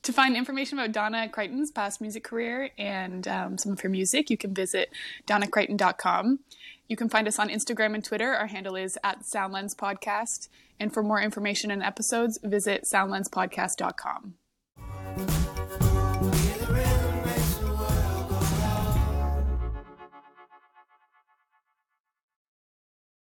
To 0.08 0.14
find 0.14 0.38
information 0.38 0.80
about 0.80 0.94
Donna 0.94 1.28
Creighton's 1.28 1.70
past 1.70 2.00
music 2.00 2.24
career 2.24 2.70
and 2.78 3.28
um, 3.28 3.58
some 3.58 3.74
of 3.74 3.82
her 3.82 3.90
music, 3.90 4.30
you 4.30 4.38
can 4.38 4.54
visit 4.54 4.90
donnacreighton.com. 5.28 6.40
You 6.88 6.96
can 6.96 7.10
find 7.10 7.28
us 7.28 7.38
on 7.40 7.50
Instagram 7.50 7.94
and 7.94 8.06
Twitter. 8.06 8.34
Our 8.34 8.48
handle 8.48 8.78
is 8.78 8.98
at 9.04 9.24
Soundlens 9.24 9.76
Podcast. 9.76 10.48
And 10.80 10.94
for 10.94 11.04
more 11.04 11.20
information 11.20 11.72
and 11.72 11.84
episodes, 11.84 12.40
visit 12.42 12.86
soundlenspodcast.com. 12.90 14.36